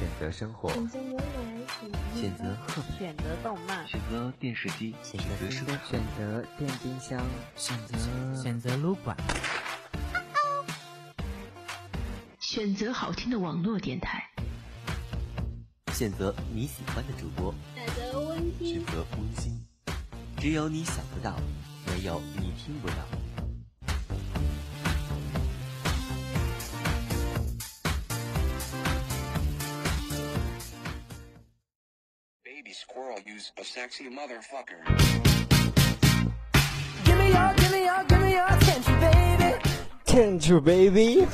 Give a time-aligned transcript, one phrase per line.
[0.00, 1.24] 选择生活，选择牛奶，
[2.18, 7.22] 选择喝，选择动漫，选择电视机，选择生活，选择电冰箱，
[7.54, 7.98] 选择
[8.42, 9.14] 选择撸管，
[12.38, 14.26] 选择好听的网络电台，
[15.92, 19.62] 选择你喜欢的主播，选择温馨，选择温馨，
[20.38, 21.36] 只有你想不到，
[21.88, 23.19] 没有你听不到。
[33.72, 34.82] Sexy motherfucker.
[37.04, 39.54] Give me your, give me your, give me your attention, baby.
[40.04, 41.24] Can't you baby？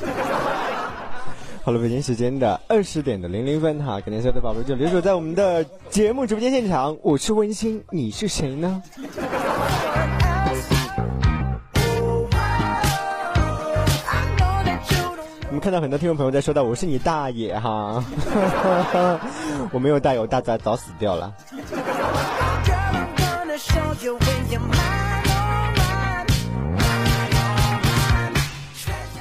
[1.65, 6.95] 好了，北京时间的二十点的零零分哈，肯定所有的宝贝就留守在我们的节目直播间现场。
[7.03, 8.83] 我是温馨，你是谁呢？
[15.49, 18.05] 我们看到很多听众朋友在说到我是你大爷哈，
[19.73, 21.35] 我没有大爷，我大早早死掉了。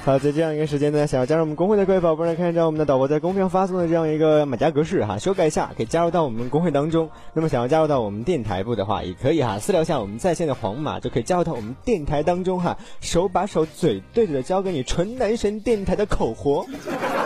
[0.06, 7.10] 好，在这样一个时间呢，想要加入我们公会的各位宝贝呢，看一下我们的导播在公屏上发送的这样一个马甲格式哈，修改一下，可以加入到我们公会当中。
[7.34, 16.68] 那么想要加入到我们电台部的话，也可以哈，私聊一下我们在线的黄马，就可以加入到我们电台当中哈，手把手嘴对着的教给你纯男神电台的口活，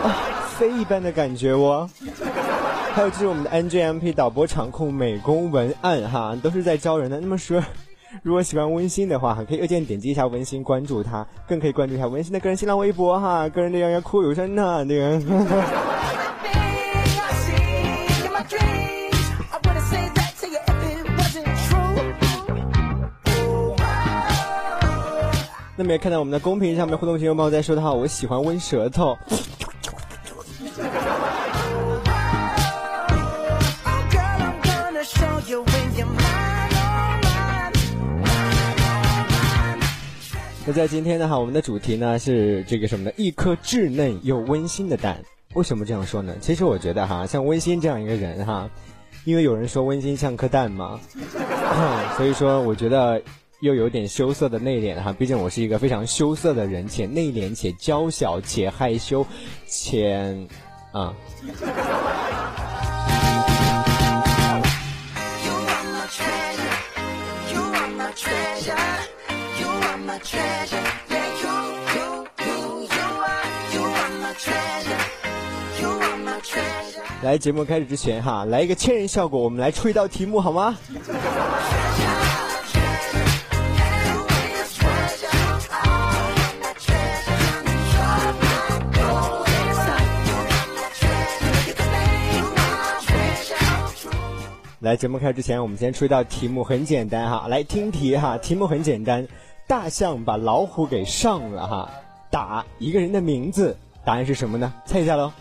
[0.02, 1.90] 啊，非一般的感觉哦。
[2.94, 7.20] 还有就是我们的 NGMP 导播场控美工文案哈，都是在教人的。
[7.20, 7.62] 那么说。
[8.24, 15.22] 如果喜欢温馨的话，可以右键点击一下温馨，关注他，更可以关注一下温馨的个人新浪微博哈，个人的样要哭有声呐，这个。
[25.78, 29.18] 那么也看到我们的公屏上面互动群众朋友在说的话，我喜欢温舌头。
[40.70, 43.12] 那在今天呢哈，我们的主题呢是这个什么呢？
[43.18, 45.20] 一颗稚嫩又温馨的蛋。
[45.56, 46.36] 为什么这样说呢？
[46.42, 48.70] 其实我觉得哈，像温馨这样一个人哈，
[49.26, 51.00] 因为有人说温馨像颗蛋嘛，
[52.18, 53.20] 所以说我觉得
[53.62, 55.12] 又有点羞涩的内敛哈。
[55.12, 59.26] 毕竟我是一个非常羞涩的人，且内敛，且娇小，且害羞，
[59.66, 60.38] 且
[60.92, 61.16] 啊。
[77.22, 80.78] 来，节目开始之前哈，来一个千人效果，我们来出一道题目好吗？
[94.80, 97.48] 来，节目开始之前，我们先出一道题目，很简单哈。
[97.50, 99.28] 来听题哈，题目很简单，
[99.70, 101.88] 大象把老虎给上了哈，
[102.32, 104.74] 打一个人的名字，答案是什么呢？
[104.84, 105.32] 猜一下喽。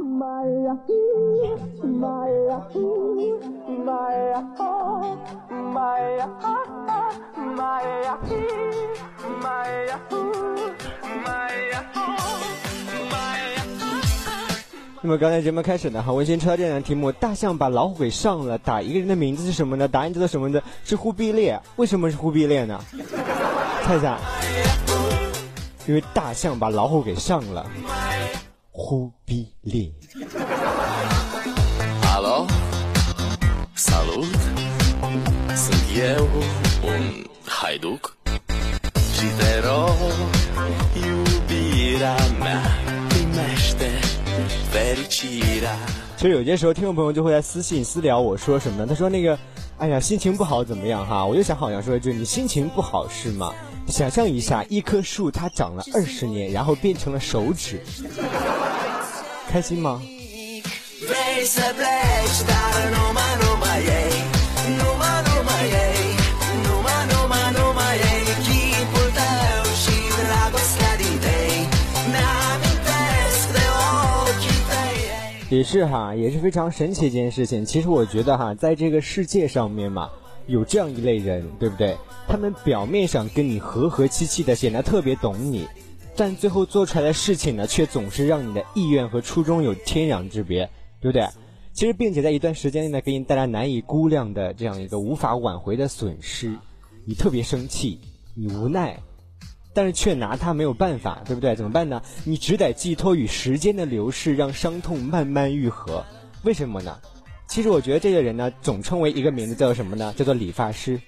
[0.00, 0.76] Maya,
[15.02, 19.88] 那么刚才节目开始呢，哈，温馨出到这样的题目：大象把老虎给上了，打一个人的名字是什么呢？
[19.88, 20.60] 答案叫做什么呢？
[20.84, 21.58] 是忽必烈。
[21.76, 22.78] 为什么是忽必烈呢？
[23.84, 24.18] 猜一下。
[25.86, 27.66] 因为大象把老虎给上了，
[28.70, 29.90] 忽必烈。
[32.02, 32.46] Alo,
[33.74, 34.26] salut,
[35.56, 36.28] sunt eu,
[36.84, 38.00] un haiduc
[46.16, 48.86] 其实有些时候，听众朋友就会在私信私聊我说什么呢？
[48.88, 49.38] 他说那个，
[49.78, 51.24] 哎呀，心情不好怎么样哈？
[51.24, 53.52] 我就想好像说一句，你心情不好是吗？
[53.88, 57.82] 想象一下，一棵树它长了二十年，然后变成了手指，
[59.50, 60.00] 开心吗？
[75.50, 77.64] 也是哈，也是非常神奇一件事情。
[77.64, 80.08] 其实我觉得哈，在这个世界上面嘛，
[80.46, 81.96] 有这样一类人，对不对？
[82.28, 85.66] 他们表面上跟你和和气气的，显得特别懂你，
[86.14, 90.70] 但最后做出来的事情呢，却总是让你的意愿和初衷有天壤之别，
[91.00, 91.26] 对不对？
[91.72, 96.54] 其实并且在一段时间内呢，给你带来难以估量的这样一个无法挽回的损失，
[97.04, 97.98] 你特别生气，
[98.36, 99.00] 你无奈，
[99.72, 101.54] 但是却拿他没有办法，对不对？
[101.54, 102.02] 怎么办呢？
[102.24, 106.04] 你只得寄托于时间的流逝，让伤痛慢慢愈合。
[106.42, 106.96] 为什么呢？
[107.46, 110.14] 其实我觉得这个人呢，总称为一个名字叫做什么呢？
[110.16, 111.00] 叫做理发师。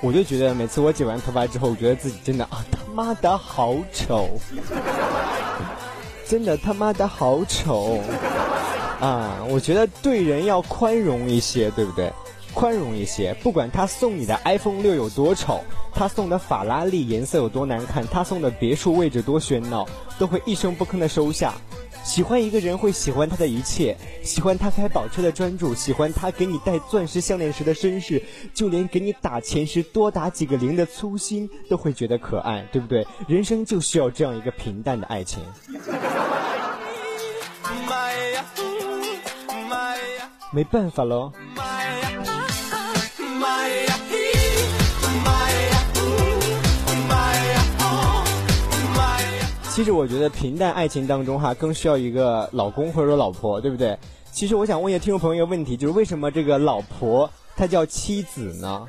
[0.00, 4.28] 我就觉得每次我剪完头发之后，我觉得自己真的啊他妈的好丑，
[6.26, 8.00] 真的他妈的好丑
[9.02, 9.44] 啊！
[9.48, 12.12] 我觉得对人要宽容一些，对不对？
[12.54, 15.60] 宽容一些，不管他送你的 iPhone 六有多丑，
[15.92, 19.84] 他送的法拉利颜色有多难看，他送的别墅位置多喧闹，
[20.18, 21.54] 都会一声不吭的收下。
[22.04, 28.22] 喜欢一个人会喜欢他的一切，喜欢他开宝车的专注，喜欢他给你戴钻石项链时的绅士，
[28.54, 33.04] 就连给你打钱时多打几个零的粗心都会觉得可爱，对不对？
[33.26, 35.42] 人生就需要这样一个平淡的爱情。
[40.52, 41.32] 没办法喽。
[49.70, 53.98] 其实我觉得平淡爱情当中哈，更需要一个老公或者说老婆，对不对？
[54.30, 58.86] 其实我想问一下听众朋友一个问题，就是为什么这个老婆她叫妻子呢？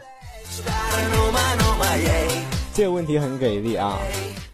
[2.74, 3.98] 这个问题很给力啊！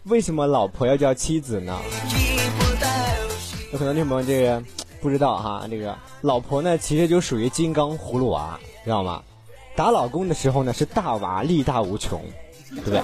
[0.04, 1.76] 为什么老婆要叫妻子呢？
[3.72, 4.62] 有可能听众朋友这个
[5.00, 9.22] 不知道哈，这个老婆呢其实就属于金刚葫芦娃，知道吗？
[9.76, 12.20] 打老公的时候呢是大娃，力大无穷，
[12.70, 13.00] 对不对？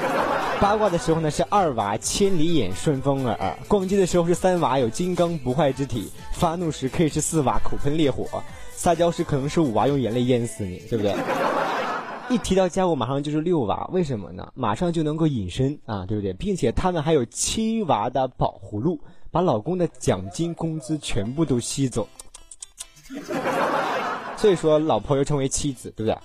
[0.60, 3.36] 八卦的时候呢是二娃，千里眼，顺风耳；
[3.68, 8.24] 逛街的时候是三娃，有金刚不坏之体；发怒时可以是四娃，口喷烈火；
[8.72, 11.14] 撒娇时可能是五娃，用眼泪淹死你，对不对？
[12.28, 14.50] 一提到家务，马上就是六娃，为什么呢？
[14.54, 16.32] 马上就能够隐身啊，对不对？
[16.32, 19.00] 并且他们还有七娃的保护路，
[19.36, 22.08] 把老公的奖金工资全部都吸走。
[24.34, 26.18] 所以说老婆又称为妻子，对不对？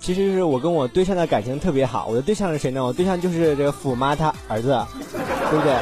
[0.00, 2.84] 其实就是我跟我对象的感情特别好，我的对象是谁呢？
[2.84, 4.68] 我对象就是这个富妈她儿子，
[5.50, 5.74] 对不对？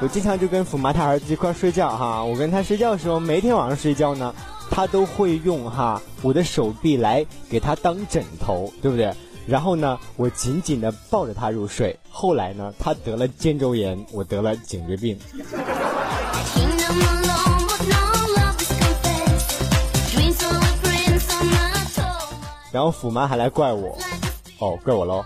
[0.00, 2.22] 我经常就跟虎妈她儿子一块儿睡觉哈。
[2.22, 4.32] 我跟他睡觉的时候，每天晚上睡觉呢，
[4.70, 9.12] 他都会用哈我的手臂来给他当枕头，对不对？
[9.44, 11.98] 然后呢，我紧紧的抱着他入睡。
[12.10, 15.18] 后来呢，他得了肩周炎，我得了颈椎病。
[22.70, 23.98] 然后虎妈还来怪我，
[24.58, 25.24] 哦，怪我喽。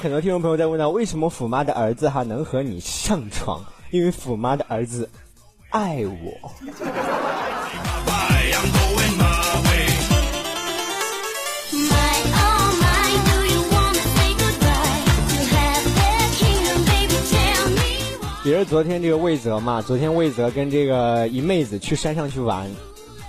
[0.00, 3.64] 很多听众朋友在问到，为什么虎妈的儿子哈能和你上床？
[3.90, 5.08] 因为虎妈的儿子
[5.70, 6.32] 爱我。
[6.42, 6.52] Oh.
[18.44, 22.70] 比如昨天这个魏泽嘛，昨天魏泽跟这个一妹子去山上去玩，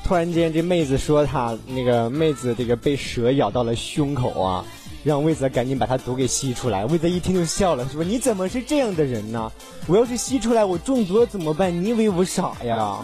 [0.03, 4.63] 突然间这妹子说她那个妹子这个被蛇咬到了胸口啊，
[5.07, 6.85] 让魏泽赶紧把他毒给吸出来。
[6.85, 9.49] 魏泽一听就笑了，说你怎么是这样的人呢？
[9.87, 11.73] 我要是吸出来我中毒了怎么办？
[11.73, 12.97] 你以为我傻呀？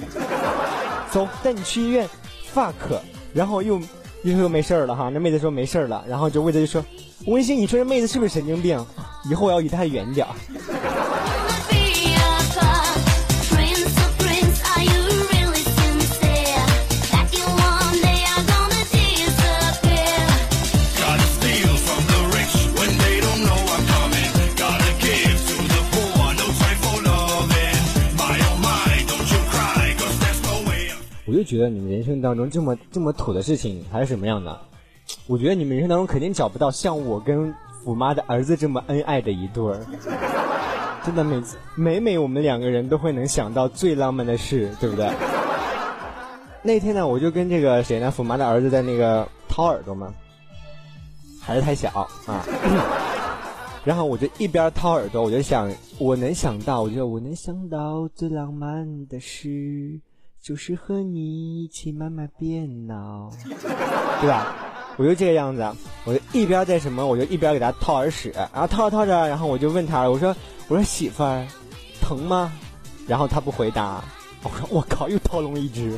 [1.09, 2.05] 走，带你去医院
[2.53, 2.73] ，fuck，
[3.33, 3.79] 然后又
[4.23, 5.07] 又又没事了哈。
[5.07, 6.83] 那妹子说没事了，然后就魏泽就说，
[7.25, 8.85] 文心，你说这妹子是不是神经病？
[9.29, 10.35] 以后我要离她远点儿。
[31.53, 34.59] 觉得你们人生当中这么这么土的事情还是什么样的？
[35.27, 39.85] 我觉得你们人生当中肯定找不到像我跟虎妈的儿子这么恩爱的一对儿。
[41.05, 45.11] 真的每次每每我们两个人都会能想到最浪漫的事，对不对？
[46.63, 50.11] 那天呢，我就跟这个谁呢，虎妈的儿子在那个掏耳朵嘛，
[51.39, 51.89] 还是太小
[52.25, 52.43] 啊。
[53.85, 55.69] 然后我就一边掏耳朵，我就想，
[55.99, 59.99] 我能想到，我觉得我能想到最浪漫的事，
[60.43, 63.31] 就是和你一起慢慢变老，
[64.19, 64.53] 对吧？
[64.97, 65.65] 我就这个样子，
[66.03, 70.35] 我就一边在什么，我就一边给他掏耳屎，然后掏着掏着，然后我就问他，我说，
[70.67, 71.47] 我说媳妇儿，
[72.01, 72.51] 疼吗？
[73.07, 74.03] 然后他不回答，
[74.43, 75.97] 我说我靠，又掏聋一只。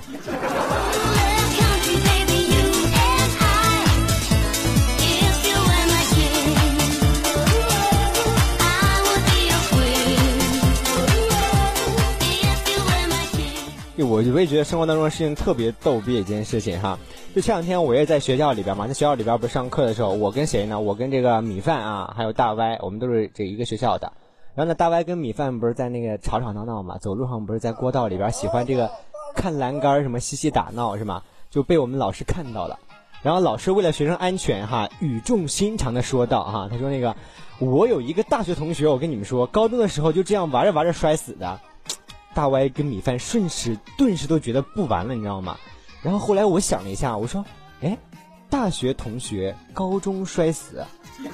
[14.03, 16.99] 我我也觉得生活当中的事情特别逗逼的一件事情哈。
[17.33, 20.79] 就前两天我也在学校里边嘛，在学校里边不是上课的时候，我跟谁呢？
[20.79, 24.11] 我跟这个米饭啊，还有大歪，我们都是这一个学校的。
[24.53, 28.89] 然后呢，大歪跟米饭不是在那个吵吵闹闹嘛，走路上不是在过道里边喜欢这个
[29.35, 31.21] 看栏杆什么嬉戏打闹是吗？
[31.49, 32.79] 就被我们老师看到了。
[33.21, 37.15] 然后老师为了学生安全哈，语重心长的说道哈，他说那个
[37.59, 41.59] 我有一个大学同学，我跟你们说，高中的时候就这样玩着玩着摔死的。
[42.36, 45.58] 大歪跟米饭瞬时顿时都觉得不玩了，你知道吗？
[46.04, 47.44] 然后后来我想了一下，我说，
[47.82, 47.98] 哎，
[48.50, 50.86] 大学同学高中摔死，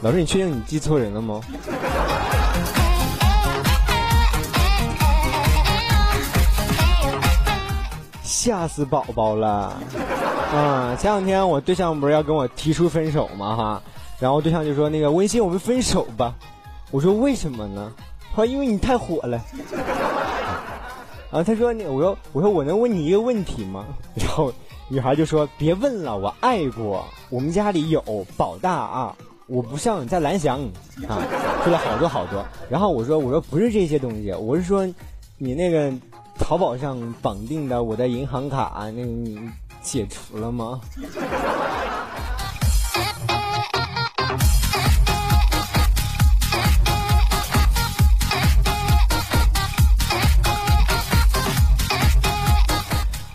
[0.00, 1.40] 老师，你确定你记错人了吗？
[8.38, 9.76] 吓死宝宝了！
[10.54, 13.56] 啊，前两天我对象不是要跟我提出分手吗？
[13.56, 13.82] 哈，
[14.20, 16.32] 然后对象就说那个温馨我们分手吧。
[16.92, 17.92] 我说为什么呢？
[18.30, 19.42] 他说因为你太火了。
[21.32, 23.84] 啊，他说你，我说我说我能问你一个问题吗？
[24.14, 24.52] 然后
[24.86, 28.00] 女孩就说别问了，我爱过，我们家里有
[28.36, 29.16] 宝大啊，
[29.48, 30.60] 我不像在蓝翔
[31.08, 31.18] 啊，
[31.64, 32.46] 说了好多好多。
[32.70, 34.86] 然后我说我说不是这些东西，我是说
[35.38, 35.92] 你那个
[36.38, 39.38] 淘宝上绑定的我的银行卡，那个你
[39.82, 40.80] 解除了吗？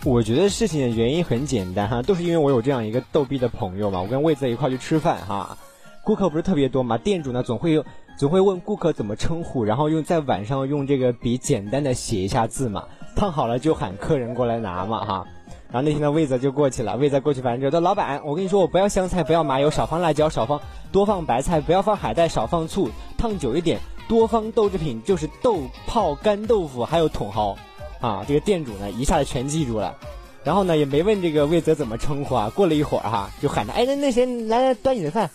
[0.06, 4.00] 我觉得事情的原因很简单哈，都是因为我有这样一个逗逼的朋友嘛。
[4.00, 5.56] 我跟魏子一块去吃饭哈，
[6.02, 7.84] 顾客不是特别多嘛，店主呢总会有
[8.16, 12.84] 总会问顾客怎么称呼，然后用在晚上用这个笔简单的写一下字嘛，
[13.16, 15.26] 烫好了就喊客人过来拿嘛哈。
[15.70, 20.60] 然后那天呢，魏子就过去了，魏子过去反正就说老板，我跟你说，我不要香菜，不要麻油，少放辣椒，少放
[20.92, 27.56] 多放白菜，不要放海带，少放醋，烫久一点，多放豆制品，就是豆泡干豆腐，还有茼蒿。
[28.00, 29.96] 啊，这个店主呢一下子全记住了，
[30.44, 32.48] 然后呢也没问这个魏泽怎么称呼啊。
[32.54, 35.28] 过了一会儿哈，就喊他，哎，那那谁来来端你的饭。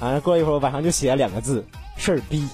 [0.00, 1.62] 啊，过了一会儿晚上就写了两个字，
[1.96, 2.48] 事儿逼。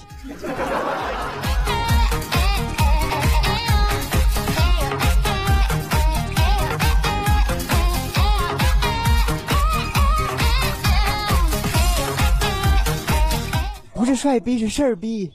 [13.93, 15.31] 不是帅逼，是事儿逼。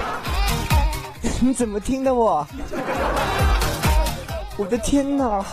[1.40, 2.46] 你怎么听的我？
[4.56, 5.44] 我的天哪！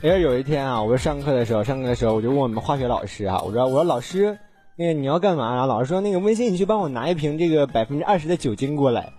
[0.00, 4.38] 也是有一天啊，我上课的时候，上课的时候我就问我们化学老师啊，我说我说老师，
[4.76, 5.52] 那个你要干嘛？
[5.54, 9.12] 然后老师说那个温馨，你去帮我拿一瓶这个百分之二十的酒精过来。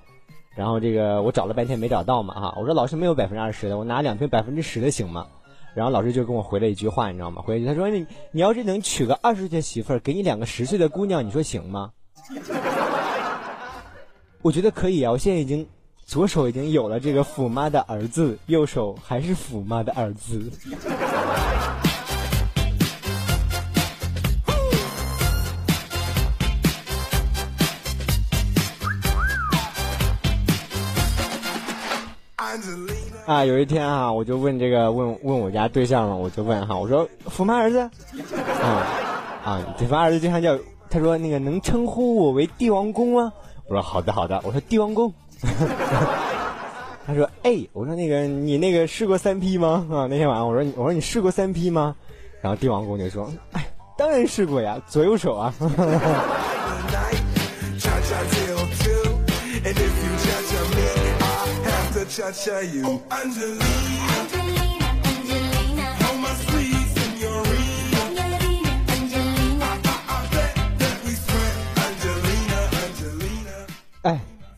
[0.56, 5.28] 然后这个我找了半天没找到嘛哈，我说老师没有百分之二十的，我拿两瓶百分之十的行吗？
[5.74, 7.42] 然后老师就跟我回了一句话，你知道吗？
[7.42, 11.92] 回了一句他说你你要是能娶个二十岁的媳妇儿，给你两个十岁的姑娘，你说行吗？
[14.42, 15.68] 我觉得可以啊，我现在已经
[16.10, 20.52] 左手已经有了这个虎妈的儿子，右手还是虎妈的儿子。
[33.28, 37.78] 啊，有一天啊，我就问这个问问我家对象嘛，我就问哈，我说虎妈儿子，
[38.64, 38.66] 啊
[39.46, 40.58] 啊，对方儿子经常叫，
[40.90, 43.32] 他说那个能称呼我为帝王公吗？
[43.68, 45.14] 我说好的好的，我说帝王公，
[47.06, 49.88] 他说哎，我说那个你那个试过三 P 吗？
[49.92, 51.96] 啊，那天晚上我说我说你试过三 P 吗？
[52.42, 53.66] 然后帝王公就说，哎，
[53.98, 55.54] 当然试过呀，左右手啊。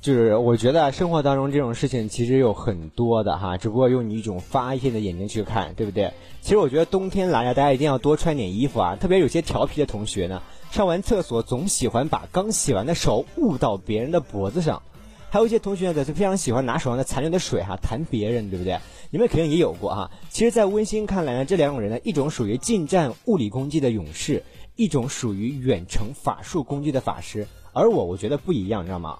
[0.01, 6.11] 就是我觉得生活当中这种事情其实有很多的哈，只不过用你一种发现的眼睛去看，对不对？
[6.41, 10.41] 其实我觉得冬天来了，大家一定要多穿点衣服啊，特别有些调皮的同学呢，
[10.71, 14.81] 上完厕所总喜欢把刚洗完的手捂到别人的脖子上。
[15.29, 18.79] 还有一些同学呢，是非常喜欢拿手上的残留的水哈、弹别人，对不对？
[19.11, 20.09] 你们肯定也有过哈。
[20.31, 24.43] 其实，在温馨看来呢，这两种人呢，一种属于近战物理攻击的勇士，
[24.75, 27.47] 一种属于远程法术攻击的法师。
[27.71, 29.19] 而我，我觉得不一样，你知道吗？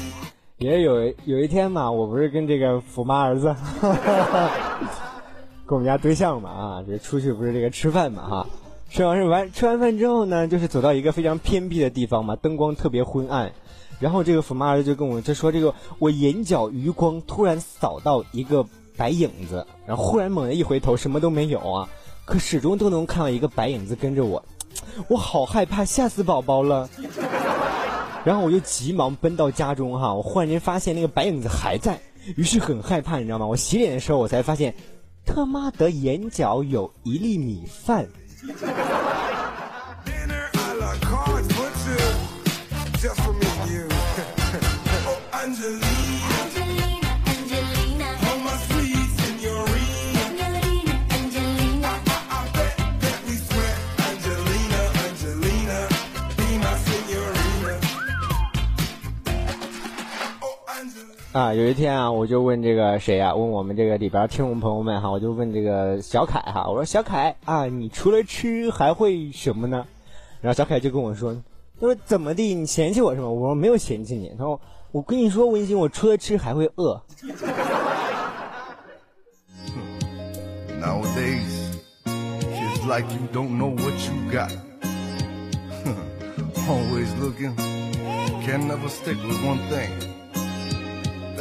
[0.61, 3.55] 也有有一天嘛，我不是跟这个福妈儿子，
[5.65, 8.47] 跟我们家对象嘛啊，这出去不是这个吃饭嘛哈，
[8.87, 13.51] 吃完是完吃完饭之后呢，就是走到一个非常偏僻的地方嘛，灯光特别昏暗，
[13.99, 18.63] 然后这个福妈儿子就跟我就说这个我眼角余光突然扫到一个
[18.95, 21.89] 白影子，然后忽然猛地一回头什么都没有啊，
[22.23, 24.45] 可始终都能看到一个白影子跟着我，
[25.07, 26.87] 我好害怕，吓死宝宝了。
[28.23, 31.99] 然后我就急忙奔到家中哈，我忽然间发现那个白影子还在，
[32.35, 33.45] 于是很害怕，你知道吗？
[33.45, 34.73] 我洗脸的时候我才发现，
[35.25, 38.07] 他妈的眼角有一粒米饭。
[61.33, 69.87] 啊，有一天啊，我就问这个谁呀、问我们这个里边听众朋友们哈，我就问这个小凯哈，我说小凯啊，你除了吃还会什么呢？
[70.41, 71.33] 然后小凯就跟我说，
[71.79, 73.29] 他说怎么地，你嫌弃我是吗？
[73.29, 74.59] 我说没有嫌弃你，他说
[74.91, 77.01] 我跟你说温馨，我除了吃还会饿。
[80.81, 84.51] Nowadays, it's like you don't know what you got.
[86.67, 87.55] Always looking,
[88.45, 90.20] can never stick with one thing.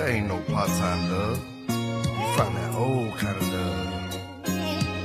[0.00, 1.38] There ain't no part-time love.
[1.68, 4.44] You find that old kind of love,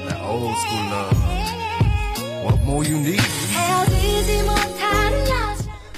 [0.07, 2.45] that old school love.
[2.45, 3.19] What more you need?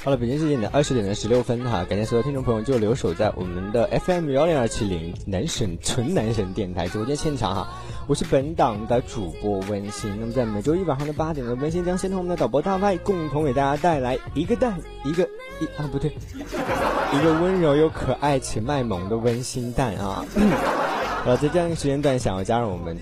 [0.07, 7.67] 好了，北京时间的二十点的十六分哈，感谢所有听众朋友就留守在我们的 FM 幺零二七零男神纯男神电台直播间现场哈，
[8.07, 10.15] 我是本档的主播温馨。
[10.17, 15.23] 那么在每周一晚上的八点呢，温馨将先同我们的导播大外共同给大家带来一个蛋一个
[15.59, 16.09] 一啊不对，
[17.13, 20.23] 一个温柔又可爱且卖萌的温馨蛋啊。
[21.27, 22.97] 呃，在这样一个时间段，想要加入我们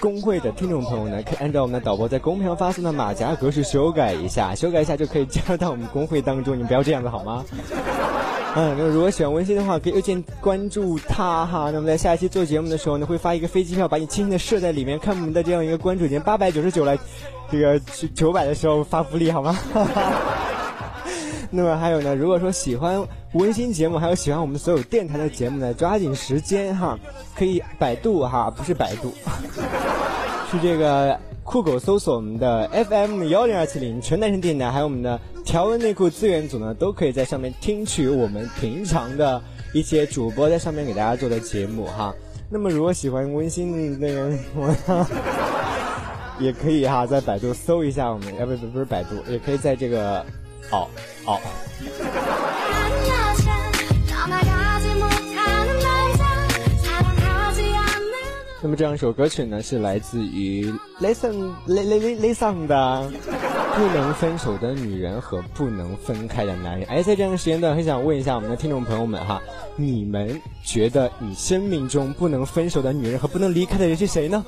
[0.00, 6.58] 工会的听众朋友呢，可以按照我们的导播在公屏上发送的马甲格式修改一下，修改一下就可以加入到我们工会当中。
[6.58, 7.44] 你不要这样子好吗？
[8.56, 11.70] 嗯，那如果喜欢温馨的话，可以右键关注他哈。
[11.70, 16.96] 那么在下一期做节目的时候呢，会发一个飞机票，把你轻轻的射在里面，看我们的这样一个关注已经八百九十九了，
[17.52, 17.78] 这个
[18.14, 19.56] 九百的时候发福利好吗？
[19.72, 20.12] 哈 哈
[21.50, 26.98] 那么还有呢，如果说喜欢温馨节目，还有喜欢我们所有电台的节目呢，抓紧时间哈，
[27.34, 29.12] 可以百度哈，不是百度，
[30.50, 42.14] 去这个酷狗搜索我们的 FM 幺零二七零全男生电台，还有我们的条纹内裤资源组呢，都可以在上面听取我们平常的一些主播在上面给大家做的节目哈。
[42.48, 44.74] 那么如果喜欢温馨那个我。
[46.40, 50.24] 也可以哈，在百度搜一下我们，呃，不不不是百度，也可以在这个，
[50.68, 50.90] 好
[51.24, 51.40] 好。
[58.62, 60.70] 那么这样一首歌曲呢，是来自于
[61.00, 63.10] Listen Le Le Le Listen 的。
[63.76, 66.86] 不能分手的女人和不能分开的男人》。
[66.90, 69.40] 哎，在这样的时间段，很想问一下我们的听众朋友们哈，
[69.76, 74.44] 你们觉得你生命中不能分手的女人和不能离开的人是谁呢？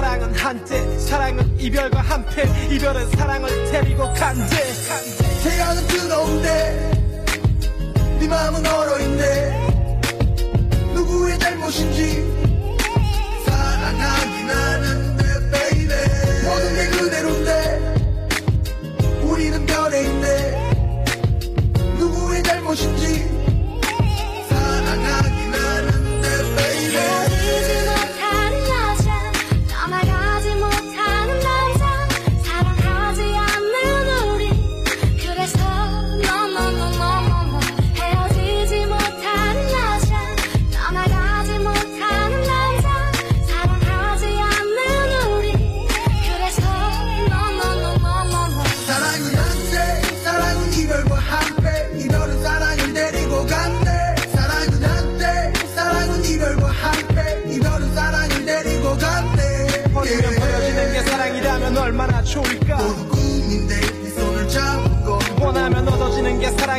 [0.00, 4.56] 사랑은 한때 사랑은 이별과 한패 이별은 사랑을 데리고 간대.
[5.42, 6.90] 태양은 뜨거운데
[8.18, 10.00] 네 마음은 얼어인데
[10.94, 12.24] 누구의 잘못인지
[13.44, 15.86] 사랑하긴 하는데 baby?
[16.44, 17.50] 모든 게 그대로인데
[19.22, 20.72] 우리는 변해있네
[21.98, 23.28] 누구의 잘못인지
[24.48, 25.29] 사랑하긴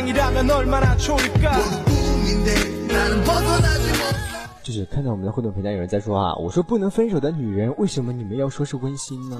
[0.01, 4.17] 사랑이라면 얼마나 좋을까 모두 꿈인데 나는 벗어나지 못
[4.63, 9.39] 就是看到我们的互动平台有人在说啊，我说不能分手的女人，为什么你们要说是温馨呢？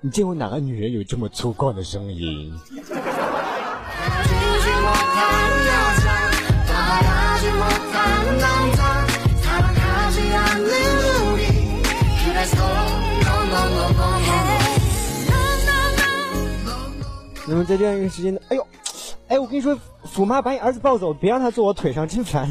[0.00, 2.54] 你见过哪个女人有这么粗犷的声音？
[17.51, 18.65] 那么在这样一个时间呢，哎呦，
[19.27, 22.47] 哎，我跟你说，虎妈把你儿子抱走，别让他坐我腿上，真烦。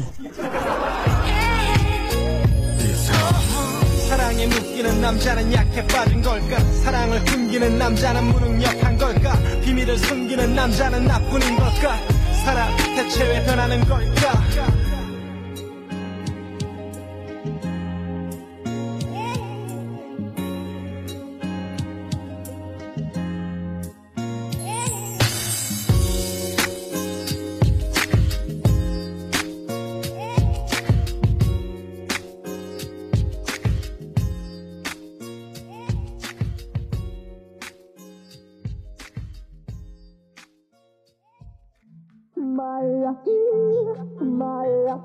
[44.91, 44.97] 好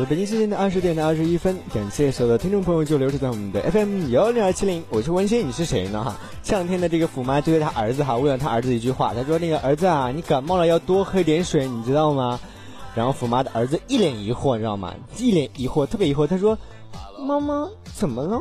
[0.00, 6.02] 的，北京时间的二十点的二十一分，感谢所有的听众朋友就留守在我们的 FM 幺零二七零，我是温馨，你是谁呢？
[6.02, 12.40] 哈，前两天的这个虎妈对着他儿子哈，问了他儿子一句话，他说那个儿子啊，你感冒了要多喝点水，你知道吗？
[12.94, 14.94] 然后虎妈的儿子一脸疑惑，你知道吗？
[15.18, 16.56] 一脸疑惑，特别疑惑，他说
[17.24, 18.40] 妈妈怎么了？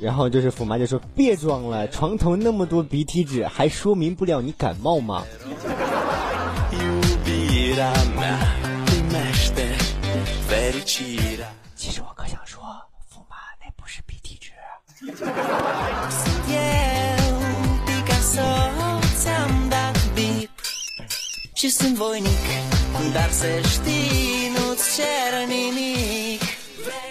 [0.00, 5.24] 然后就是虎妈就说：别装了，床头那么多鼻涕纸，还说明不了你感冒吗？
[11.76, 12.60] 其实我可想说，
[13.08, 14.50] 福妈那不是鼻涕纸。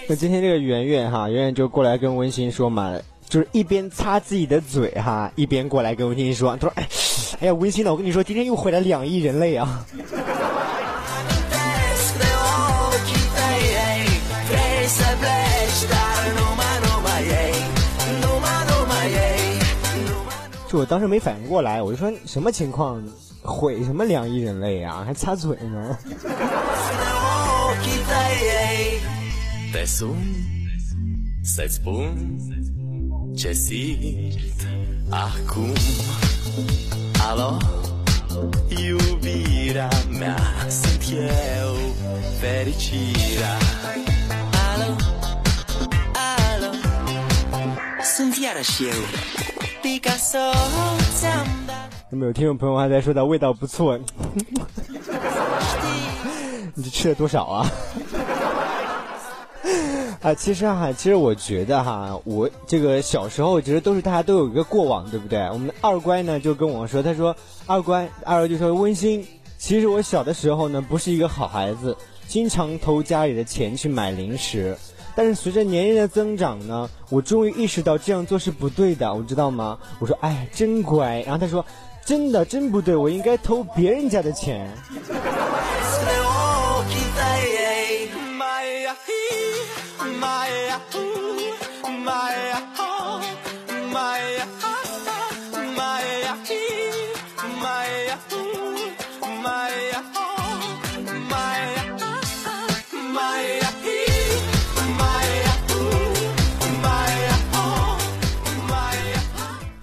[0.08, 6.88] 那今天这个圆圆哈，圆圆就过来跟温馨说嘛，就是一边擦自己的嘴哈，一边过来跟温馨说，他说哎，
[7.41, 9.86] 哎呀温馨呢，我跟你说今天又毁了两亿人类啊。
[20.67, 23.03] 就我当时没反应过来，我就说什么情况
[23.41, 25.97] 毁什么两亿人类啊，还擦嘴呢？
[29.69, 30.17] Occhi tei Te sun
[31.41, 32.38] Să-ți spun
[33.38, 34.67] Ce simt
[35.10, 35.73] Acum
[37.29, 37.58] Alo
[38.67, 41.75] Iubirea mea Sunt eu
[42.39, 43.58] Fericirea
[44.73, 44.95] Alo
[46.13, 46.71] Alo
[48.15, 49.01] Sunt iarăși eu
[49.82, 50.51] Picasso
[51.19, 53.95] Ți-am dat 那么有听众朋友还在说到味道不错，
[56.73, 57.71] 你这吃了多少啊？
[60.21, 65.39] 啊，其实哈，其实我觉得哈，我这个小时候其实都是大家都有一个过往，对不对？
[65.51, 69.25] 我们的二乖呢就跟我说，他说二乖，二就说温馨，
[69.58, 71.95] 其实我小的时候呢不是一个好孩子，
[72.27, 74.75] 经常偷家里的钱去买零食。
[75.15, 79.77] 但是随着年龄的增长呢，我终于意识到这样做是不对的，我知道吗？
[79.99, 81.21] 我说，哎，真乖。
[81.21, 81.65] 然后他说，
[82.05, 84.69] 真的真不对，我应该偷别人家的钱。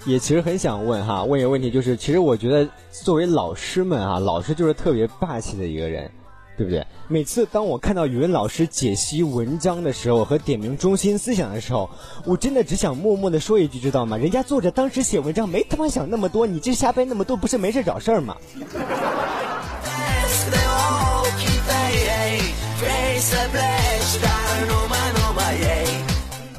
[0.06, 6.08] 也其实很想问哈，问一个问题，就是其实我觉得作为老师们啊，老师就是特别霸气的一个人，
[6.56, 6.86] 对不对？
[7.08, 11.90] 每次当我看到语文老师解析文章的时候和点名中心思想的时候，
[12.24, 14.16] 我真的只想默默的说一句，知道吗？
[14.16, 18.36] 人家作者当时写文章没他妈想那么多，你这瞎掰那么多，不是没事找事儿吗？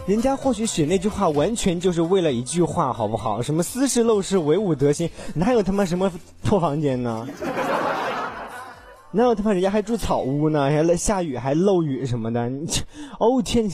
[0.08, 3.42] 人家或许写那句话完全就是为了一句话，好不好？
[3.42, 6.10] 什么斯是陋室，惟吾德馨，哪有他妈什么
[6.44, 7.28] 破房间呢？
[9.12, 10.62] 哪有他妈人家还住草屋呢？
[10.64, 12.48] 还下雨还漏雨什么的？
[12.48, 12.66] 你，
[13.20, 13.70] 哦天！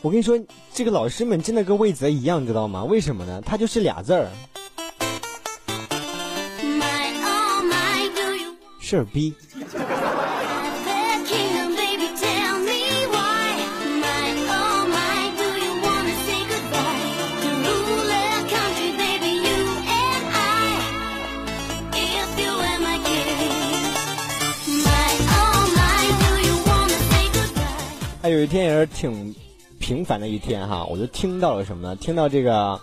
[0.00, 0.38] 我 我跟你说，
[0.72, 2.84] 这个老师们真的跟魏泽一样，知道吗？
[2.84, 3.42] 为什么呢？
[3.44, 4.30] 他就是俩字儿 oh
[8.80, 9.34] 事儿逼。
[28.28, 29.34] 有一天也是挺
[29.78, 31.96] 平凡的一天哈，我就听到了什么呢？
[31.96, 32.80] 听到这个，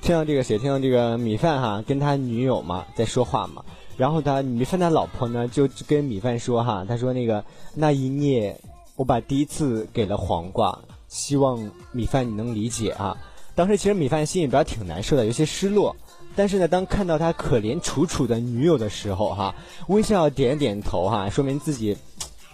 [0.00, 0.58] 听到这个谁？
[0.58, 3.64] 听到这个米饭哈，跟他女友嘛在说话嘛。
[3.96, 8.58] 然后他米饭他老婆呢就跟米饭说哈，他说那个那一夜
[8.96, 10.76] 我把第一次给了黄瓜，
[11.08, 13.16] 希望米饭你能理解啊。
[13.54, 15.94] 当时其实米饭心里边挺难受的，有些失落。
[16.34, 19.54] 但是呢，当看到他可怜楚楚的女友的时候哈，
[19.88, 21.94] 微笑点点头哈，说明自己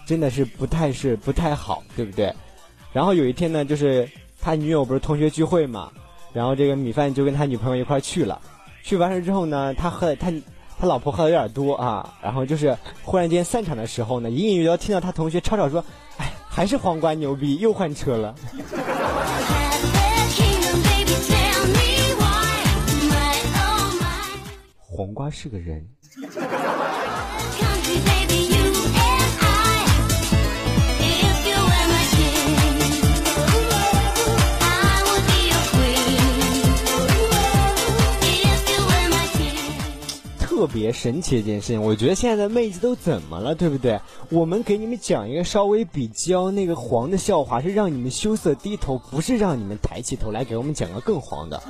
[0.09, 2.33] 真的是不太是不太好，对不对？
[2.91, 4.09] 然后有一天呢，就是
[4.41, 5.91] 他女友不是同学聚会嘛，
[6.33, 8.41] 然后这个米饭就跟他女朋友一块去了。
[8.81, 10.33] 去完事之后呢，他喝他
[10.79, 15.85] 他老婆喝的有点多啊，然后就是忽然间散场的时候呢，隐隐约约听到他同学吵吵说
[16.17, 18.33] ：“哎，还是黄瓜牛逼，又换车了。
[23.53, 24.09] Oh my.
[24.89, 25.87] ”黄瓜是个人。
[40.59, 43.97] 特别神奇的一件事情，我觉得现在的妹子都怎么了，对不对？
[44.29, 51.63] 我们给你们讲一个稍微比较那个黄的笑话，是让你们羞涩低头，不是让你们抬起头来给我们讲个更黄的。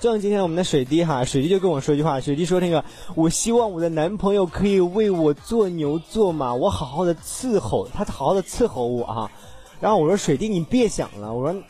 [0.00, 9.30] 就像今天我们的水滴哈，水滴就跟我说一句话，水滴说那个，我希望我的男朋友可以为我做牛做马，我好好的伺候他，好好的伺候我啊。
[9.78, 11.62] 然后我说水滴你别想了，我说，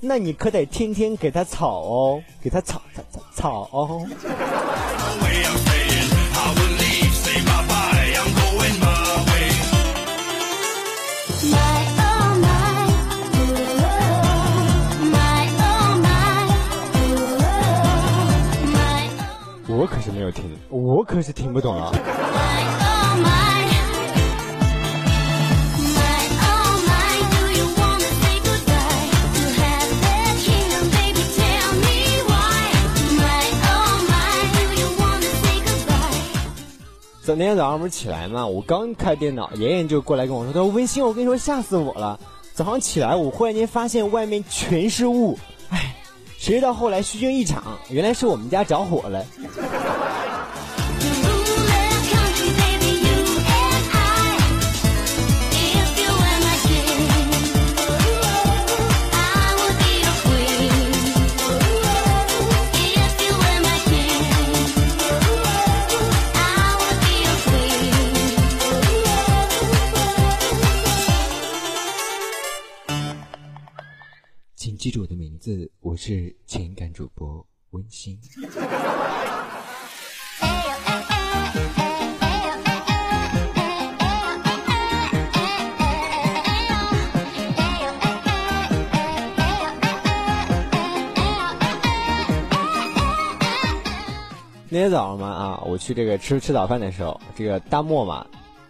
[0.00, 4.06] 那你可得天天给他草哦，给他草草草草哦。
[19.70, 21.92] 我可是没有听，我可是听不懂了。
[37.28, 42.18] 昨天早上不是起来嘛，我刚开电脑，妍妍就过来跟我说，她说温馨，我跟你说吓死我了。
[42.54, 45.38] 早上起来，我忽然间发现外面全是雾，
[45.68, 45.94] 哎，
[46.38, 49.22] 谁知道后来虚惊一场，原来是我们家着火了。
[74.88, 78.18] 记住我的名字，我是情感主播温馨。
[94.70, 98.26] 那天早上嘛啊，我去这个吃吃早饭的时候，这个大漠嘛，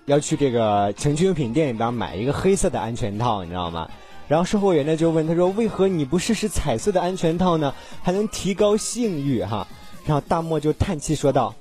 [0.07, 3.89] 要去这个情趣用品店里边买一个黑色的安全套，你知道吗？
[4.29, 7.75] 然后售货员呢就问他说：“为何你不试试彩色的安全套呢？
[8.03, 9.67] 还能提高性欲哈？”
[10.05, 11.55] 然后大漠就叹气说道：“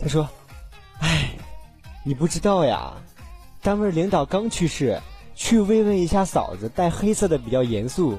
[0.00, 0.28] 他说，
[1.00, 1.30] 哎，
[2.04, 2.92] 你不知道呀，
[3.62, 4.98] 单位领导刚去世，
[5.34, 8.18] 去慰问一下嫂子，戴黑色的比较严肃。”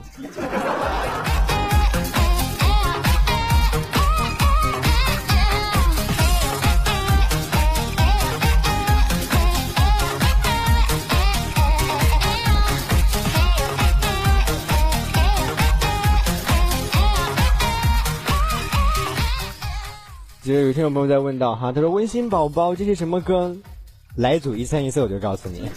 [20.61, 23.55] 有听众朋友在问到哈，他说温馨宝宝这是什么歌？
[24.15, 25.69] 来组一三一四我就告诉你。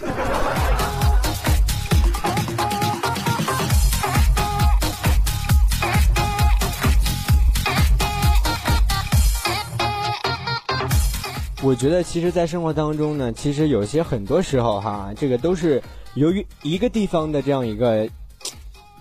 [11.63, 15.83] 我觉得其实，在生活当中呢，其实有些很多时候哈，这个都是
[16.15, 18.09] 由于一个地方的这样一个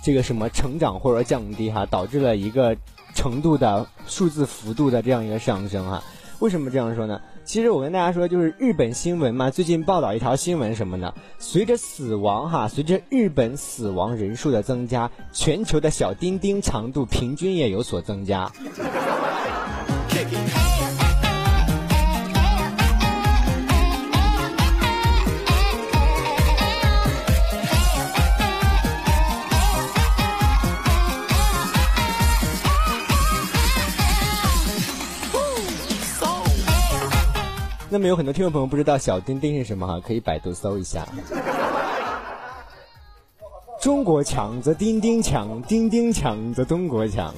[0.03, 2.75] 这个什么成长或者降低哈，导致了一个
[3.19, 6.01] 程度的数字幅度的这样一个上升哈。
[6.39, 7.19] 为什么这样说呢？
[7.43, 11.13] 其实我跟大家说，就是日本新闻嘛，最近报道一条新闻什么呢？
[11.37, 18.49] 随着死亡哈，随着日本死亡人数的增加，全球的小丁丁长度平均也有所增加。
[37.91, 41.07] 那么有很多听众朋友不知道小丁丁是什么哈，可以百度搜一下。
[43.81, 47.33] 中国强则丁丁强，丁丁强则中国强。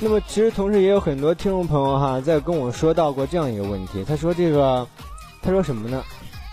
[0.00, 4.84] 那么其实同时也有很多听众朋友哈，在跟我说到过这样一个问题，他说这个，
[5.40, 6.02] 他说什么呢？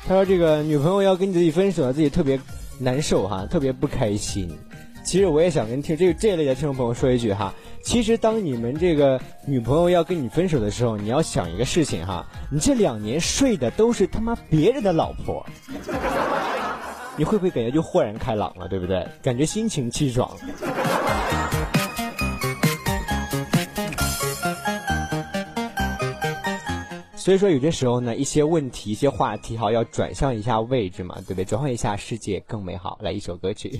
[0.08, 2.40] 他说这个女朋友要跟自己分手，自己特别
[2.80, 4.50] 难受哈，特别不开心。
[5.04, 15.46] 其实我也想跟听这这类的听众朋友说一句哈，其实当你们这个女朋友要跟你分手的时候，你要想一个事情哈，你这两年睡的都是他妈别人的老婆，
[17.16, 19.08] 你会不会感觉就豁然开朗了，对不对？
[19.22, 20.28] 感觉心情气爽。
[27.26, 31.44] 所以说，有些时候呢，一些问题、一些话题哈，要转向一下位置嘛，对不对？
[31.44, 33.00] 转换一下，世界更美好。
[33.02, 33.80] 来一首歌曲。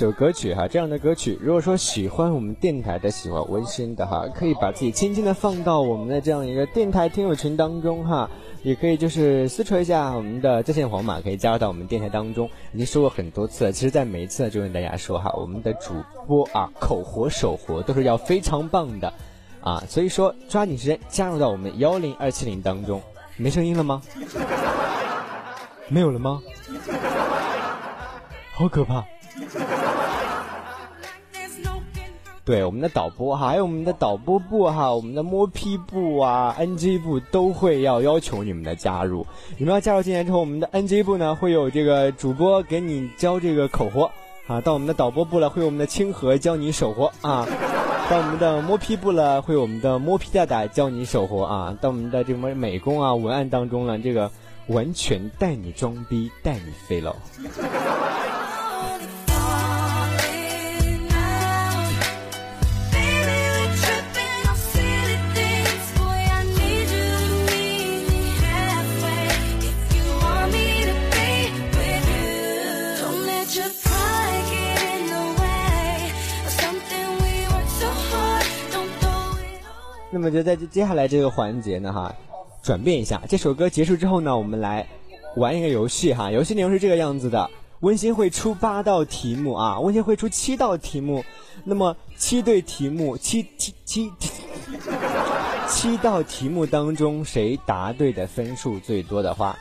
[0.00, 8.26] 首歌曲哈，这样的歌曲，如果说喜欢我们电台的，喜欢温馨的哈，可以把自己轻轻的放到我们的这样一个电台听友群当中哈，
[8.62, 12.48] 也可以就是私戳一下我们的在线黄码，可以加入到我们电台当中。
[12.72, 15.92] 已经说过很多次了，其实在每一次就跟大家说哈，我们的主
[16.26, 19.12] 播啊，口活手活都是要非常棒的
[19.60, 23.02] 啊，所以说抓紧时间加入到我们幺零二七零当中。
[23.36, 24.00] 没声音了吗？
[25.88, 26.40] 没有了吗？
[28.54, 29.04] 好可怕！
[32.50, 39.24] 对我们的导播哈，还有我们的导播部哈，我们的摸批部啊、NG 部都会要要求你们的加入。
[39.56, 44.10] 你们要加入进来之后，我们的 NG 部呢会有这个主播给你教这个口活
[44.48, 47.46] 啊，到我们的导播部了会有我们的清河教你手活啊，
[48.10, 54.28] 到我们的摸批部了会有我们的摸批大大教你手活啊，到我们的这个美工啊文案当中呢，这个
[54.66, 57.14] 完全带你装逼带你飞喽。
[80.12, 82.12] 那么就在接下来这个环节呢，哈，
[82.62, 83.22] 转变一下。
[83.28, 84.86] 这首歌结束之后呢，我们来
[85.36, 86.30] 玩一个游戏哈。
[86.30, 87.48] 游戏内容是这个样子的：
[87.80, 91.24] 温馨会出八道题目啊，温馨会出七道题目。
[91.62, 94.12] 那么七对题目，七七七
[95.68, 99.56] 七道题目当中，谁答对的分数最多的话，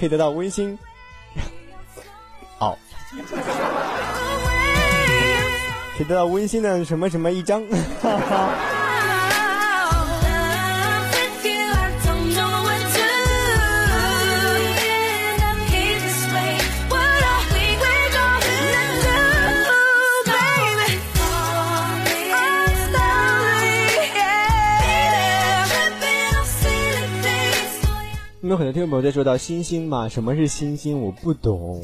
[0.00, 0.76] 可以得到温馨。
[2.58, 2.76] 哦，
[5.96, 7.64] 可以得到温馨的什么什么一张。
[8.00, 8.48] 哈哈
[28.52, 31.00] 有很多听众朋友在说到星星嘛，什么是星星？
[31.00, 31.82] 我不懂。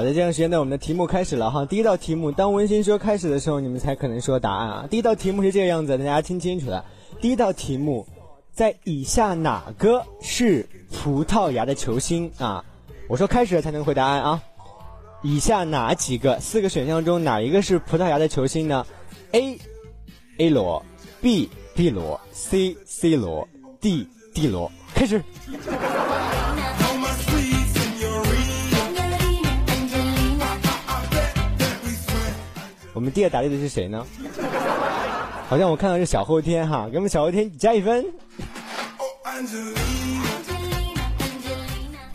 [0.00, 1.66] 好的，这样时间呢，我们的题目开始了哈。
[1.66, 4.86] 第一道题目，当温馨说开始的时候，你们才可能说答案啊。
[4.88, 6.82] 第一道题目是这个样子，大家听清楚了。
[7.20, 8.06] 第一道题目，
[8.50, 12.64] 在以下哪个是葡萄牙的球星啊？
[13.10, 14.42] 我说开始了才能回答案啊。
[15.20, 18.86] 以下哪几个四个选项中哪一个是葡萄牙的球星呢
[19.32, 19.58] ？A
[20.38, 20.82] A 罗
[21.20, 23.46] ，B B 罗，C C 罗
[23.82, 24.72] ，D D 罗。
[24.94, 25.22] 开始。
[33.00, 34.06] 我们第二答对的是谁呢？
[35.48, 38.04] 好像我看到是小后天哈，给我们小后天加一分。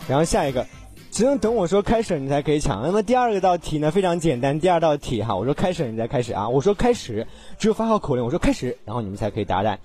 [0.08, 0.64] 然后下一个，
[1.10, 2.84] 只能等我说开始你才可以抢。
[2.84, 4.60] 那么第二个道题呢，非常简单。
[4.60, 7.26] 第二道题哈，我说开始你才开始啊，我说开始，
[7.58, 9.76] 只有发号口令，我说开始，然后你们才可以答答。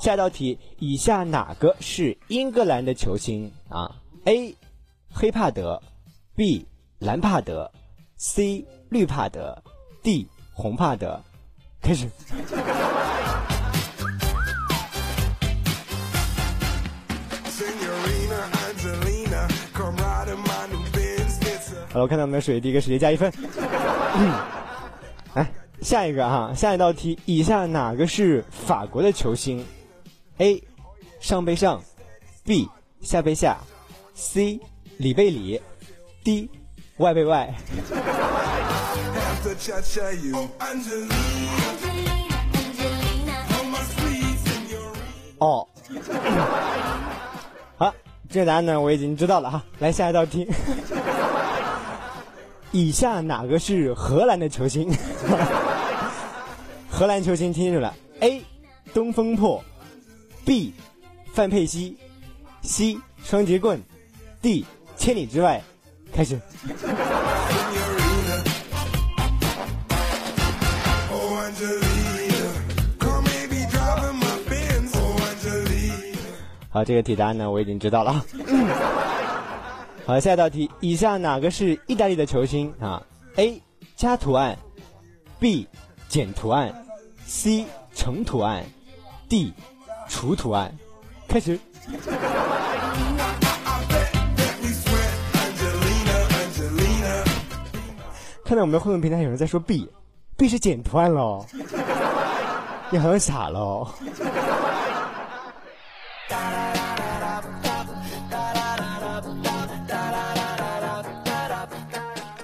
[0.00, 3.94] 下一道题，以下哪个是英格兰的球星啊
[4.24, 4.56] ？A.
[5.08, 5.80] 黑帕德
[6.34, 6.66] ，B.
[6.98, 7.70] 蓝帕德
[8.16, 8.66] ，C.
[8.88, 9.62] 绿帕德
[10.02, 10.26] ，D.
[10.58, 11.22] 红帕德。
[11.80, 12.08] 开始。
[21.90, 23.32] 好了，我看到我们的水第一个直接加一分。
[25.34, 25.48] 来，
[25.80, 29.64] 下一个哈，下一道题，以下哪个是法国的球星
[30.38, 30.60] ？A.
[31.20, 31.80] 上背上
[32.44, 32.68] ，B.
[33.00, 33.58] 下背下
[34.14, 34.58] ，C.
[34.96, 35.60] 里贝里
[36.24, 36.50] ，D.
[36.96, 37.54] 外背外。
[39.42, 40.34] the cha cha you.
[40.36, 41.12] Oh, Angelina.
[41.72, 42.18] Angelina.
[45.38, 45.66] Oh.
[48.30, 49.64] 这答案呢，我已经知道了哈。
[49.78, 50.46] 来下一道题，
[52.72, 54.94] 以下哪个是荷兰的球星？
[56.90, 58.44] 荷兰球星听着了，A.
[58.92, 59.64] 东风破
[60.44, 60.74] ，B.
[61.32, 61.96] 范佩西
[62.60, 62.98] ，C.
[63.24, 63.82] 双截棍
[64.42, 64.66] ，D.
[64.98, 65.62] 千里之外，
[66.12, 66.38] 开始。
[76.78, 78.24] 好，这个题答案呢我已经知道了。
[80.06, 83.02] 好，下一道题，以下哪个是意大利的球星啊
[83.34, 83.60] ？A.
[83.96, 84.56] 加图案
[85.40, 85.66] ，B.
[86.08, 86.72] 减图案
[87.26, 87.66] ，C.
[87.96, 88.64] 乘图案
[89.28, 89.52] ，D.
[90.08, 90.72] 除图案。
[91.26, 91.58] 开始。
[98.44, 101.44] 看到我们的互动平台有人在说 B，B 是减图案喽，
[102.90, 103.88] 你好像傻喽。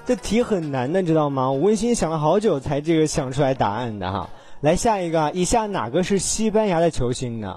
[0.07, 1.51] 这题很难的，你知道吗？
[1.51, 4.29] 我温馨想了好久才这个想出来答案的哈。
[4.61, 7.57] 来下一个，以下哪个是西班牙的球星呢？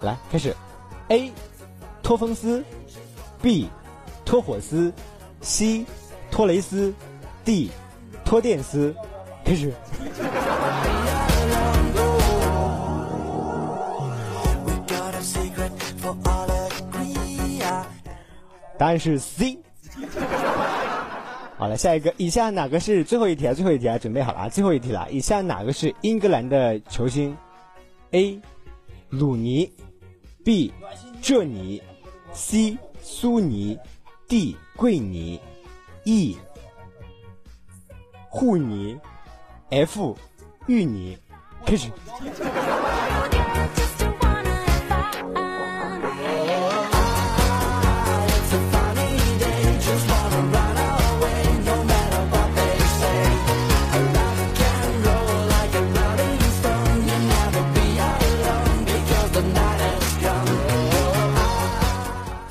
[0.00, 0.54] 来开始
[1.08, 1.30] ，A.
[2.02, 2.64] 托丰斯
[3.42, 3.68] ，B.
[4.24, 4.92] 托火斯
[5.40, 5.84] ，C.
[6.30, 6.94] 托雷斯
[7.44, 7.70] ，D.
[8.24, 8.94] 托电斯。
[9.44, 9.72] 开始。
[18.78, 19.58] 答案是 C。
[21.58, 23.54] 好了，下一个，以下哪个是最后一题啊？
[23.54, 24.48] 最后一题啊，准备好了啊！
[24.48, 27.34] 最后一题了，以下哪个是英格兰的球星
[28.10, 28.38] ？A.
[29.08, 29.72] 鲁尼
[30.44, 30.70] ，B.
[31.22, 31.82] 这尼
[32.32, 32.76] ，C.
[33.00, 33.78] 苏尼
[34.28, 34.54] ，D.
[34.76, 35.40] 桂尼
[36.04, 36.36] ，E.
[38.28, 38.98] 护尼
[39.70, 40.14] ，F.
[40.66, 41.16] 芋泥。
[41.64, 41.88] 开始。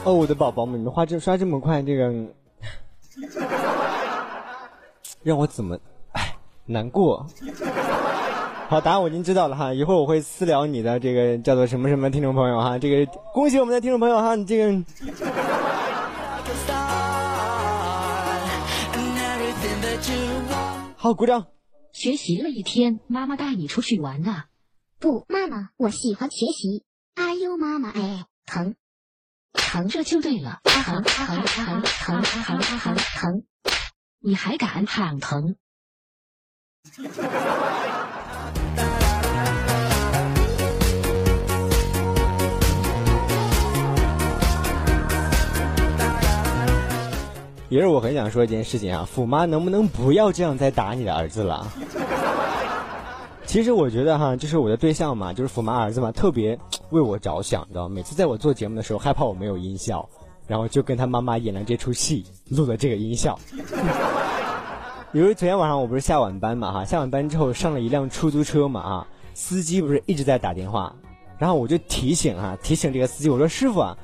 [0.05, 2.13] 哦，我的宝宝们，你们花这刷这么快，这个
[5.23, 5.79] 让我怎么
[6.11, 7.25] 哎难过。
[8.69, 13.03] 好，答案我已经知道了哈，一会儿我会私聊你的这个叫做什么什么听众朋友哈，这个
[13.33, 14.83] 恭喜我们的听众朋友哈，你这个.
[20.95, 21.47] 好鼓掌。
[21.91, 24.45] 学习了一天，妈妈带你出去玩啊。
[24.99, 26.83] 不，妈妈，我喜欢学习。
[27.15, 28.75] 哎呦，妈妈，哎，疼，
[29.55, 30.59] 疼，这就对了。
[30.63, 33.43] 疼疼疼疼疼疼疼，
[34.21, 35.55] 你还敢喊疼？
[47.67, 51.67] 也是，我很想说一件事情啊，虎妈能不能不要这样再打你的儿子了？
[53.55, 57.87] 其实我觉得哈，就是我的对象嘛，就是福妈儿子嘛，特别为我着想的。
[57.87, 60.09] 每次在我做节目的时候，害怕我没有音效，
[60.45, 63.39] 然后就跟他妈妈演了这出戏，录了这个音效。
[65.13, 70.93] 比如昨天晚上我不是下晚班嘛哈，下晚班之后上了一辆出租车嘛啊，司机不是一直在打电话，
[71.37, 73.97] 然后我就提醒哈，提醒这个司机，我说师傅啊，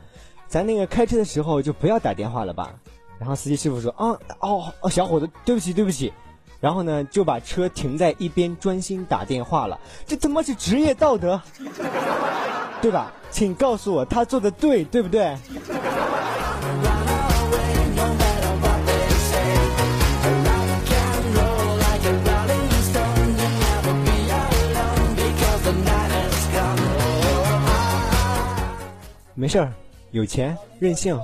[0.47, 2.73] 咱那个开车的时候就不要打电话了吧。
[3.19, 6.13] 然后司机师傅说啊哦哦，小伙子，对不起对不起。
[6.61, 9.77] 然后呢，就把车停在一边，专心打电话了。
[10.05, 11.41] 这他妈是职业道德，
[12.81, 13.11] 对吧？
[13.31, 15.35] 请告诉我，他做的对，对不对？
[29.33, 29.73] 没事儿，
[30.11, 31.19] 有钱任性。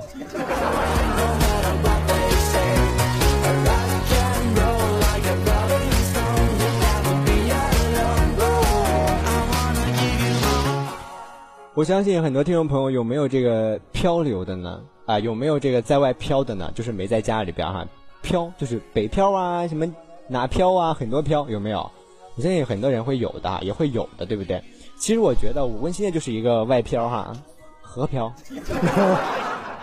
[11.78, 14.80] 我相信很多听众朋友有没有这个漂流的呢？
[15.06, 16.72] 啊，有没有这个在外漂的呢？
[16.74, 17.86] 就是没在家里边哈，
[18.20, 19.86] 漂就是北漂啊，什么
[20.26, 21.88] 哪漂啊，很多漂有没有？
[22.34, 24.60] 我相信很多人会有的，也会有的，对不对？
[24.96, 27.32] 其实我觉得我们现在就是一个外漂哈，
[27.80, 28.34] 河漂，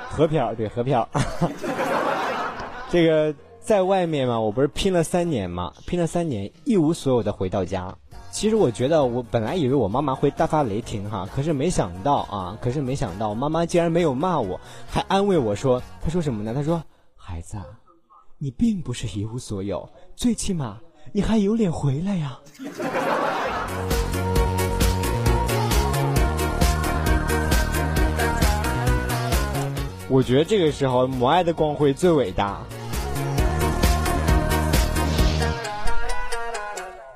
[0.09, 1.07] 河漂对河漂，
[2.91, 7.95] 这个在外面嘛，我不是拼了三年嘛，拼了三年一无所有的回到家。
[8.35, 14.59] 其实我觉得，我本来以为我妈妈会大发雷霆哈，可是没想到啊，可是没想到，妈妈竟然没有骂我，
[14.89, 16.53] 还安慰我说：“她说什么呢？
[16.53, 16.83] 她说，
[17.15, 17.57] 孩子，
[18.37, 20.77] 你并不是一无所有，最起码
[21.13, 22.37] 你还有脸回来呀。
[30.11, 32.61] ”我觉得这个时候母爱的光辉最伟大。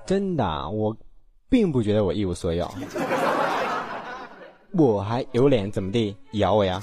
[0.06, 0.96] 真的，我
[1.50, 2.70] 并不觉得我一无所有，
[4.72, 6.82] 我还有脸怎么地咬我呀？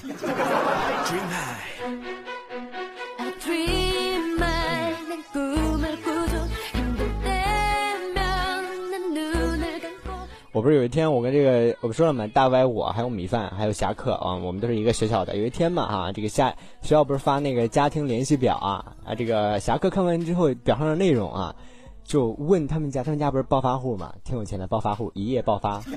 [10.52, 12.26] 我不是有一天我跟这个我不说了吗？
[12.32, 15.36] 大歪我还有米饭还有侠客啊，我们都是一个学校的。
[15.36, 16.48] 有一天嘛哈、啊，这个下
[16.80, 21.54] 学校不是发那个家庭联系表啊啊，这个侠客看完之后表上的内容啊，
[22.06, 25.80] 就问他们家，他们家不是暴发户嘛，挺有钱的暴发户，一夜暴发。
[25.80, 25.92] 对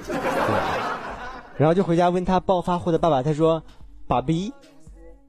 [1.58, 3.64] 然后就回家问他暴发户的爸爸，他说
[4.08, 4.54] ：“爸比，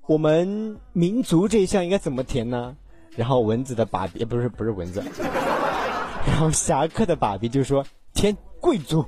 [0.07, 2.77] 我们民族这一项应该怎么填呢？”
[3.17, 5.03] 然后蚊子的爸比不是不是蚊子，
[6.27, 9.05] 然后侠客的爸比就说：“填贵族。”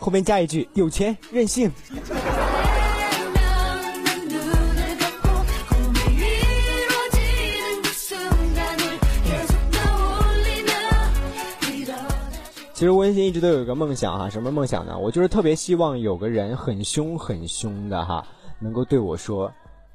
[0.00, 1.70] 后面加一句有钱任性。
[12.72, 14.96] 其实温馨一直都有一个梦想哈什么梦想呢？
[14.96, 18.24] 我就是特别希望有个人很凶很凶的哈
[18.58, 19.52] 能够对我说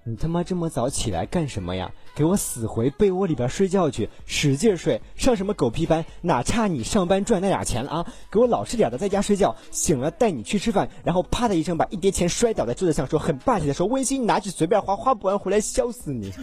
[0.07, 1.91] 你他妈这么早起来干什么呀？
[2.13, 6.05] 给我死回被窝里边睡觉去，使劲睡，上什么狗屁班？
[6.21, 8.05] 哪差你上班赚那俩钱了啊？
[8.29, 16.31] 给我老实点的在家睡觉，醒了带你去吃饭，然后啪的一声把一叠钱摔倒在桌子上，说很霸气的说温馨拿去随便花，花不完回来削死你。”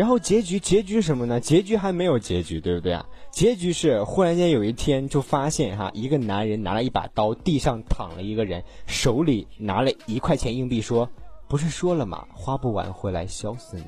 [0.00, 1.38] 然后结局结局什么呢？
[1.38, 3.04] 结局还没有结局，对不对啊？
[3.30, 11.06] 结局是忽然间有一天就发现哈，一个男人拿了一把刀，地上躺了一个人，手里拿了一块钱硬币，说
[11.50, 12.24] ：“不是说了吗？
[12.32, 13.84] 花不完回来削死你。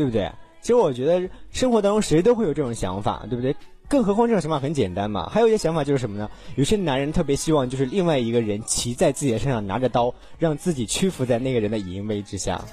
[0.00, 0.32] 对不对？
[0.62, 3.54] 其实我觉得生活当中谁都会有这种想法，对不对？
[3.86, 5.28] 更何况这种想法很简单嘛。
[5.28, 6.30] 还有一些想法就是什么呢？
[6.56, 12.64] 有些男人特别希望就是另外一个人骑在自己的身上，拿着刀，让自己屈服在那个人的淫威之下。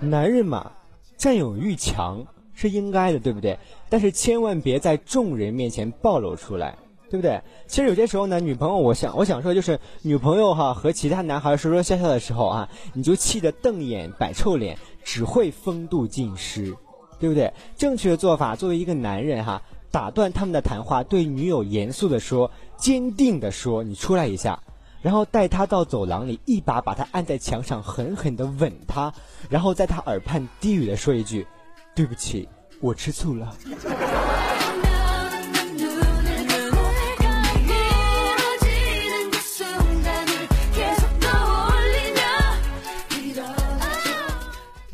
[0.00, 0.70] 男人嘛，
[1.16, 3.58] 占有欲强是应该的，对不对？
[3.88, 6.76] 但是千万别在众人面前暴露出来，
[7.10, 7.40] 对不对？
[7.66, 16.74] 其实有些时候呢，女朋友，我想我想说就是女朋友哈和其他男孩说说笑笑的时候啊，你就气得瞪眼摆臭脸，只会风度尽失，
[17.20, 17.52] 对不对？
[17.76, 24.58] 正确的做法，作为一个男人哈，打断他们的谈话，对女友严肃的说，坚定的说，你出来一下。
[25.02, 29.12] 然后带她到走廊里，一把把她按在墙上，狠狠的吻她，
[29.50, 31.46] 然后在她耳畔低语的说一句
[31.94, 32.48] ：“对不起，
[32.80, 33.54] 我吃醋了。”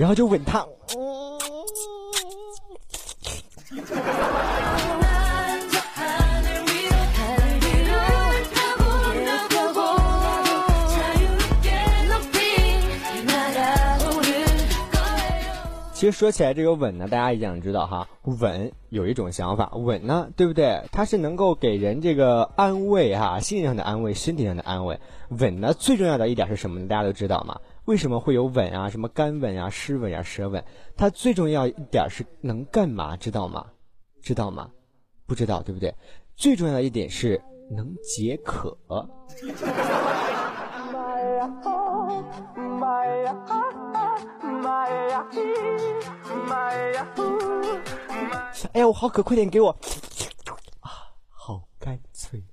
[0.01, 0.66] 然后就吻他。
[15.92, 20.82] 其实说起来，这个吻呢，大家一定知道哈，吻有一种想法，吻呢，对不对？
[20.90, 24.98] 它是能够给人这个安慰哈，心理上的安慰，身体上的安慰。
[25.28, 26.88] 吻呢，最重要的一点是什么呢？
[26.88, 27.61] 大家都知道嘛？
[27.86, 28.88] 为什么会有吻啊？
[28.88, 30.64] 什么干吻啊、湿吻啊、舌吻？
[30.96, 33.16] 它最重要一点是能干嘛？
[33.16, 33.66] 知道吗？
[34.22, 34.70] 知道吗？
[35.26, 35.94] 不知道，对不对？
[36.36, 38.76] 最重要的一点是能解渴。
[48.72, 49.70] 哎呀，我好渴，快点给我！
[50.80, 50.90] 啊，
[51.30, 52.44] 好干脆。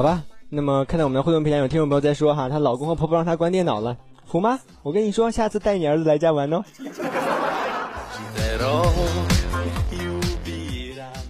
[0.00, 3.94] 好吧，那么看到我们的互动平台有听众朋友在说哈，她老公和婆婆让她关电脑了，
[4.24, 4.58] 服吗？
[4.82, 6.64] 我跟你说，下次带你儿子来家玩哦。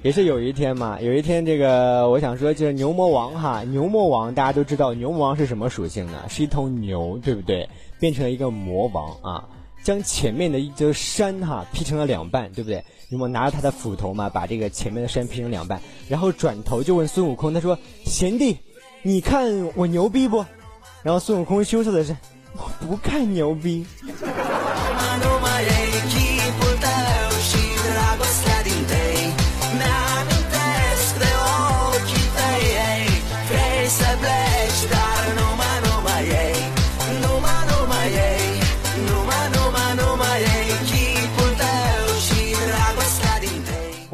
[0.05, 6.23] 也是有一天嘛，有一天这个我想说就是牛魔王哈，牛魔王大家都知道牛魔王是什么属性呢？
[6.29, 7.69] 是一头牛，对不对？
[7.99, 9.49] 变成了一个魔王啊，
[9.83, 12.85] 将前面的一座山哈劈成了两半，对不对？
[13.09, 18.57] 你们拿着他的斧头嘛，把这个前面的山劈成两半，然后转头就问孙悟空，他说：“贤弟，
[19.03, 20.45] 你看我牛逼不？”
[21.03, 22.17] 然后孙悟空羞涩的是
[22.55, 23.85] ：“我不看牛逼。”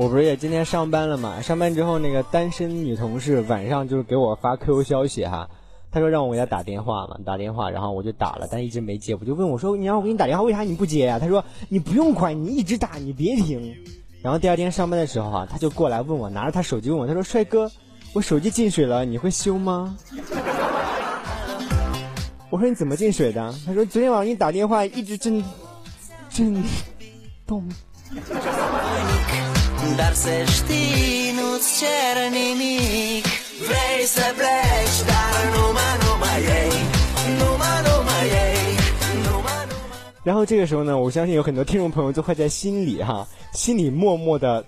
[0.07, 1.43] 我不是也今天上班了嘛？
[1.43, 5.51] 上班之后，那个单身女同事晚上就是给我发 QQ 消息哈，
[5.91, 13.75] 她说让我给她打电话嘛，打电话，然后我就打了，但一直没接，我就问我说你让我给你打电话，为啥你不接呀、她说你不用管，你一直打，你别停。
[14.23, 17.69] 然后第二天上班的时候哈、她就过来问我，拿着她手机问我，她说帅哥，
[18.13, 19.99] 我手机进水了，你会修吗？
[22.49, 23.53] 我说你怎么进水的？
[23.67, 25.43] 她说昨天晚上给你打电话一直震
[26.31, 26.63] 震
[27.45, 27.69] 动。
[29.97, 33.27] Darse știnuț cere nimic
[33.69, 36.75] Vrei să pleci, dar numai, numai ei
[37.39, 38.65] Numai, numai ei
[39.27, 44.65] Numai, numai 然后这个时候呢，我相信有很多听众朋友都会在心里哈，心里默默的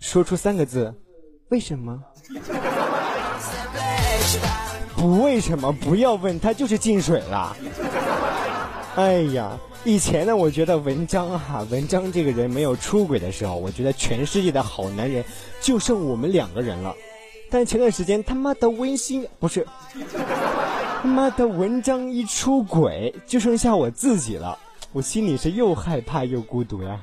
[0.00, 0.92] 说出三个字：
[1.48, 1.98] 为什么
[4.96, 5.72] 不为什么？
[5.72, 7.56] 不要问，他就是进水了。
[8.96, 15.22] 哎呀，以前呢，我觉得文章哈、文章这个人没有出轨的时候，我觉得全世界的好男人
[15.60, 16.94] 就剩我们两个人了。
[17.50, 19.66] 但前段时间他妈的温馨不是，
[21.02, 24.58] 他妈的文章一出轨，就剩下我自己了，
[24.90, 26.98] 我心里是又害怕又孤独呀。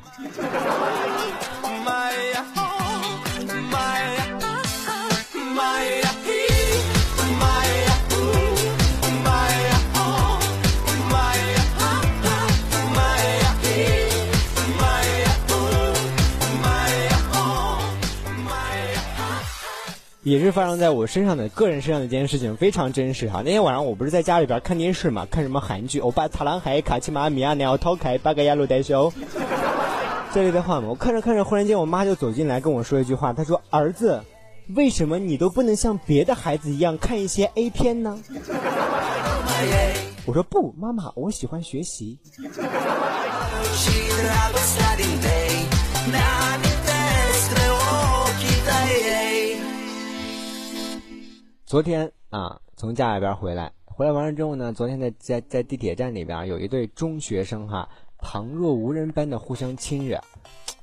[20.24, 23.41] 也是发生在我身上的个人身上的一件事情，非常真实哈。
[23.43, 29.09] 那天晚上我不是在家里边看电视嘛，看什么韩剧《欧巴塔朗海卡奇玛米亚鸟涛凯巴格亚鲁代修》
[30.32, 30.89] 这类的话嘛。
[30.89, 34.22] 我看着看着，忽然间我妈就走进来跟我说一句话，她说：“儿子，
[34.76, 38.19] 为什么你都不能像别的孩子一样看一些 A 片呢？”
[40.28, 42.19] 我说不，妈妈，我喜欢学习。
[51.72, 60.22] 昨天啊，从家里边回来，回来完了之后呢，昨天在在在地铁站里边有一对中学生哈，旁若无人般的互相亲热。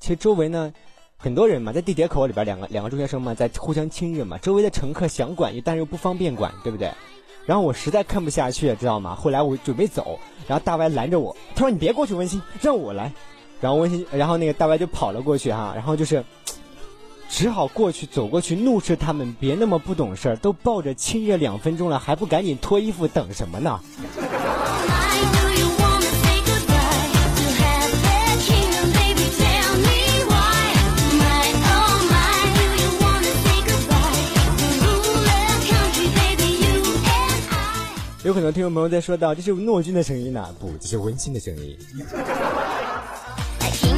[0.01, 0.73] 其实周围呢，
[1.19, 6.91] 很多人嘛，在地铁口里边两个两个中学生嘛，在互相亲热嘛，周围的乘客想管，但是又不方便管，对不对？
[7.45, 9.15] 然后我实在看不下去，知道吗？
[9.15, 13.13] 后来我准备走，然后大歪拦着我，他说：“你别过去，温馨，让我来。”
[13.61, 16.25] 然后温馨，然后那个大歪就跑了过去哈，然后就是。
[17.29, 23.81] 只好过去走过去怒斥他们别那么不懂事儿都抱着亲热两分钟了还不赶紧脱衣服等什么呢？
[38.25, 40.99] 有很多听众朋友在说到这是诺军的声音呢不这是
[41.33, 41.93] 的声音朋友在说到这是诺军的声音。
[41.93, 41.99] 呢不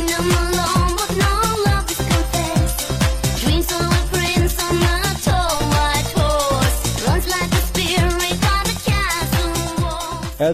[0.03, 0.90] 这是温馨的声音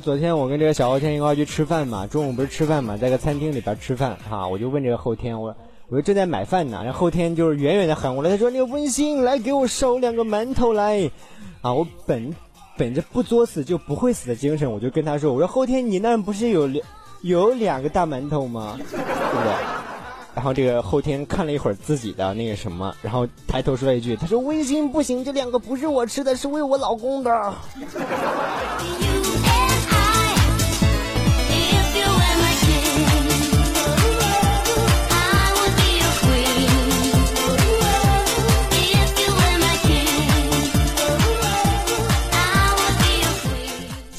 [0.00, 5.54] 昨天我跟这个小后天一块去吃饭嘛，中午不是吃饭嘛，在个餐厅里边吃饭哈，我就问这个后天，我
[5.88, 11.10] 我就正在买饭呢，然后后天就是远远的喊过来，他说：“那个温馨，来给我烧两个馒头来。”
[11.62, 12.34] 啊，我本
[12.76, 16.86] 本着不作死就不会死的精神，我就跟他说：“我说后天你那不是有两
[17.22, 18.76] 有两个大馒头吗？
[18.78, 19.52] 对不对？”
[20.34, 27.54] 然后这个后天看了一会儿自己的那个什么，然后抬头说了一句：“他说温馨不行，这两个不是我吃的，是喂我老公的。”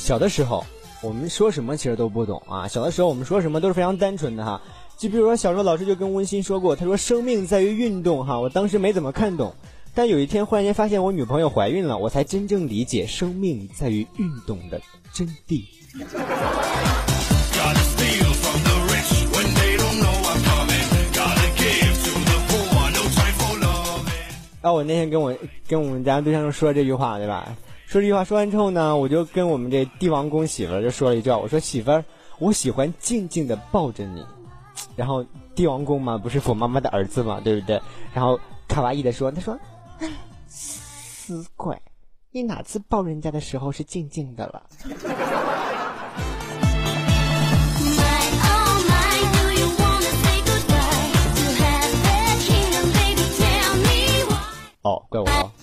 [0.08, 0.66] 小的时候，
[1.02, 2.66] 我们说什么其实都不懂啊。
[2.66, 4.62] 小的时候，我们说什么都是非常单纯的哈。
[4.98, 8.40] 就比如说，小时候老师就跟温馨说过，他说生命在于运动哈。
[8.40, 9.54] 我当时没怎么看懂，
[9.94, 14.80] 但有一天忽然间发现我女朋友怀孕了，我才真正理解生命在于运动的
[15.12, 15.66] 真谛。
[24.64, 25.36] 后我那天跟我
[25.68, 27.54] 跟我们家对象说了这句话，对吧？
[27.88, 32.04] 说这句话说完之后呢，我就跟我们这帝王宫媳妇儿就说了一句话，我说媳妇儿，
[32.38, 34.26] 我喜欢静静的抱着你。
[34.98, 35.26] 然后
[35.56, 37.82] 帝王宫嘛，不是我妈妈的儿子嘛，对不对？
[38.14, 39.58] 然后卡哇伊的说，他说，
[40.00, 40.10] 哎，
[40.50, 41.82] 死鬼，
[42.30, 44.94] 你哪次抱人家的时候是静静的了？My
[54.84, 55.57] oh my,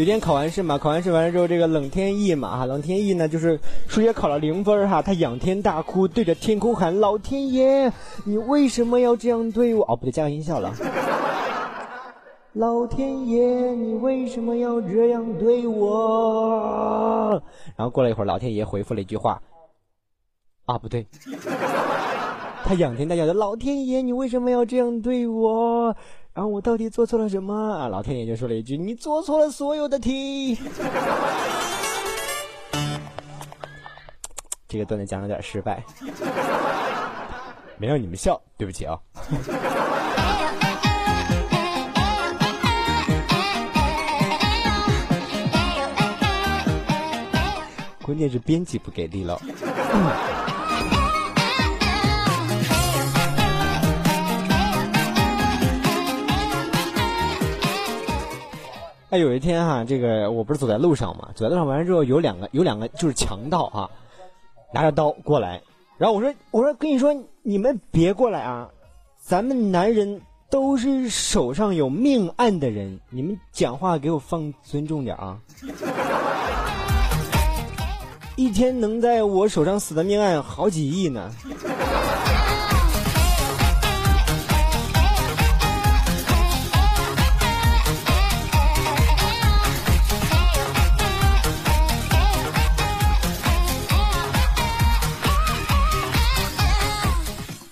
[0.00, 7.92] 有天考完试嘛，考完试完了之后，这个冷天意嘛哈，冷天意呢就是数学考了零分哈，他仰天大哭，对着天空喊：“老天爷，
[8.24, 10.72] 你为什么要这样对我？”哦，不对，加个音效了。
[12.54, 17.42] 老天爷，你为什么要这样对我？
[17.76, 19.38] 然后过了一会儿，老天爷回复了一句话
[20.64, 21.06] ：“啊，不对。
[22.64, 25.94] ”他仰天大叫的：“老天爷，你为什么要这样对我？
[26.32, 30.58] 然后我到底做错了什么？”啊，老天爷就说了一句：“你做错了所有的题。”
[34.68, 35.82] 这个段子讲的有点失败，
[37.76, 38.96] 没让你们笑，对不起啊。
[48.04, 49.40] 关键是编辑不给力了。
[59.10, 63.90] 哎，有一天哈、这个我不是走在路上嘛，走在路上完了之后，有两个有两个就是强盗哈、
[64.72, 65.60] 拿着刀过来，
[65.98, 68.68] 然后我说我说跟你说你们别过来啊，
[69.18, 75.36] 咱们男人都是手上有命案的人，你们讲话给我放尊重点啊。
[78.36, 81.32] 一天能在我手上死的命案好几亿呢。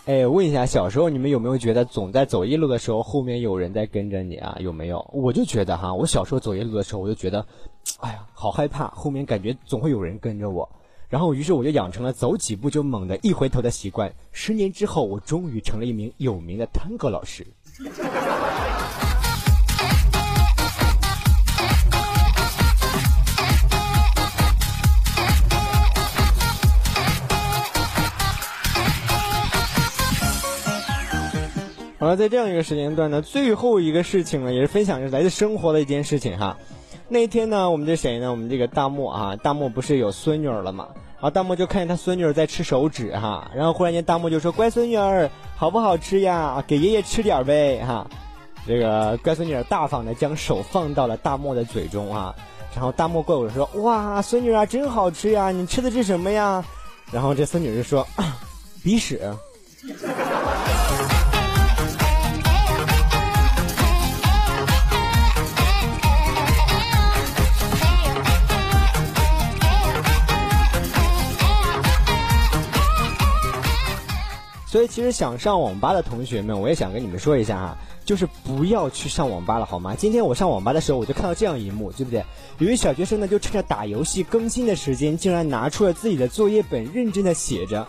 [0.09, 4.57] 哎，问一下，小时候你们有没有觉得总在走夜路的时候后面有人在跟着你啊？
[4.59, 5.07] 有没有？
[5.13, 7.45] 我就觉得哈，我小时候走夜路的时候，我就觉得，
[8.01, 10.67] 哎呀，好害怕，后面感觉总会有人跟着我。
[11.11, 14.11] 然后，于是我就养成了走几步就猛的一回头的习惯。
[14.33, 17.47] 十年之后，我终于成了一名有名的探戈老师。
[32.09, 36.57] 然后，在这样一个时间段呢，最后一个事情呢，也是分享着来自生活的一件事情哈。
[37.07, 38.31] 那天呢，我们这谁呢？
[38.31, 40.89] 我们这个大漠啊，大漠不是有孙女儿了嘛？
[40.95, 46.65] 然后大漠就看见他孙女儿在吃手指哈，然后忽然间大漠就说：“乖孙女儿，好不好吃呀？
[46.67, 48.07] 给爷爷吃点呗哈。”
[48.67, 52.35] 这个乖孙女儿大方的将手放到了大漠的嘴中啊，
[52.75, 55.51] 然后大漠怪我说：“哇，孙女啊，真好吃呀！
[55.51, 56.65] 你吃的是什么呀？”
[57.13, 58.09] 然后这孙女就说
[58.83, 59.21] ：“鼻屎。
[74.71, 79.95] ”所以其实想上网吧的同学们，我也想跟你们说一下哈，就是不要去上网吧了，好吗？
[79.95, 82.23] 今天我上网吧的时候，我就看到这样一幕，对不对？
[82.59, 87.89] 有一小学生呢，就趁着打游戏更新的时间，竟然拿出了自己的作业本，认真的写着。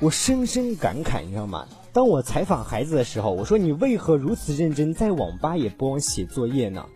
[0.00, 1.66] 我深深感慨，你知道吗？
[1.92, 6.86] 当我采访孩子的时候，我说你为何如此认真，在网吧也不忘写作业呢？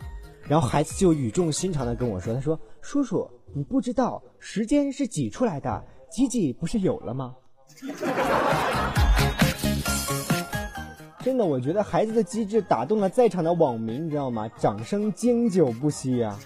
[0.47, 7.35] 然后孩子就语重心长的跟我说：“他说，叔叔，你不知道时间是挤出来的，挤挤不是有了吗？”
[11.23, 14.49] 真的，我觉得孩子的机智打动了在场的网民，你知道吗？
[14.59, 16.39] 掌声经久不息啊！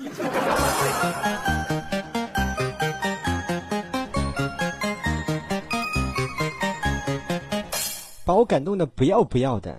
[8.24, 9.76] 把我感动的不要不要的。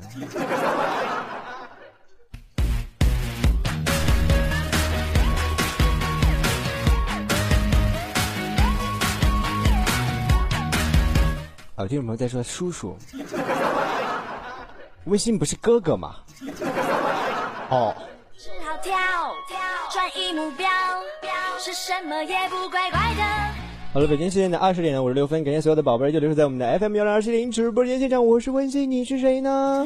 [11.76, 12.95] 啊，听众朋友在说叔叔，
[15.07, 16.15] 微信不是哥哥吗？
[17.69, 17.93] 哦，
[18.38, 18.95] 是好跳，
[19.91, 20.69] 转移目标，
[21.59, 23.23] 是什么也不怪怪的。
[23.93, 29.86] 好了，北京时间的二十点五十六分，感谢所有的宝贝儿就留守在我们的 FM 幺零二七零直播间现场，我是温馨，你是谁呢？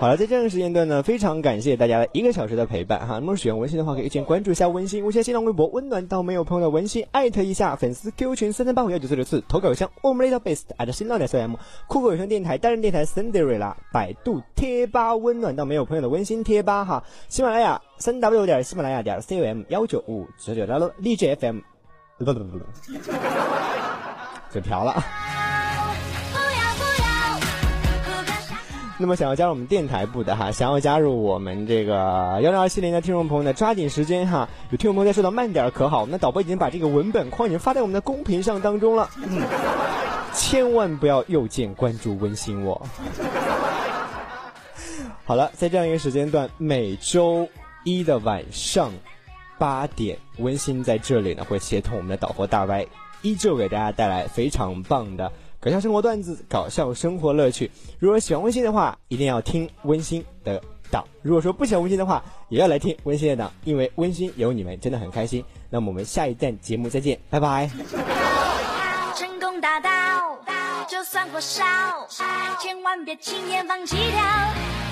[0.00, 3.14] 好了，在这个时间段呢，非常感谢大家的一个小时的陪伴哈。
[3.14, 21.60] 那么喜欢温馨的话，可以先关注一下温馨，微信新浪微博温暖到没有朋友的温馨，艾特一下粉丝 Q 群三三八五幺九四六四，投稿邮箱我们 little best at 新浪点 cm，酷狗有声电台单人电台 Cinderella，百度贴吧温暖到没有朋友的温馨贴吧哈，喜马拉雅三 w 点喜马拉雅点 com 幺九五九九六六荔枝 FM，
[22.18, 22.58] 不不不不，
[24.50, 25.02] 嘴瓢了。
[28.96, 34.48] 那么想要加入我们电台部的哈，想要加入我们这个幺零二七零的听众朋友呢，抓紧时间哈！
[34.70, 39.42] 有听众朋友在说到慢点可好，我们的导播已经把这个文本框已经发在我们的公屏上当中了，嗯，
[40.32, 42.86] 千万不要右键关注温馨我。
[45.24, 47.48] 好了，在这样一个时间段，每周
[47.82, 48.92] 一的晚上
[49.58, 52.86] 八点，温馨在这里呢会协同我们的导播大 Y，
[53.22, 55.32] 依旧给大家带来非常棒的。
[55.64, 57.70] 搞笑生活段子，搞笑生活乐趣。
[57.98, 65.42] 如果喜欢温馨的话，一定要听温馨的档；如果说不喜欢温馨的话，也要来听温馨的档，因为温馨有你们真的很开心。
[65.70, 67.70] 那么我们下一站节目再见，拜拜。
[69.16, 69.90] 成功达到，
[70.86, 71.64] 就算火烧，
[72.60, 74.83] 千万别轻言放弃掉。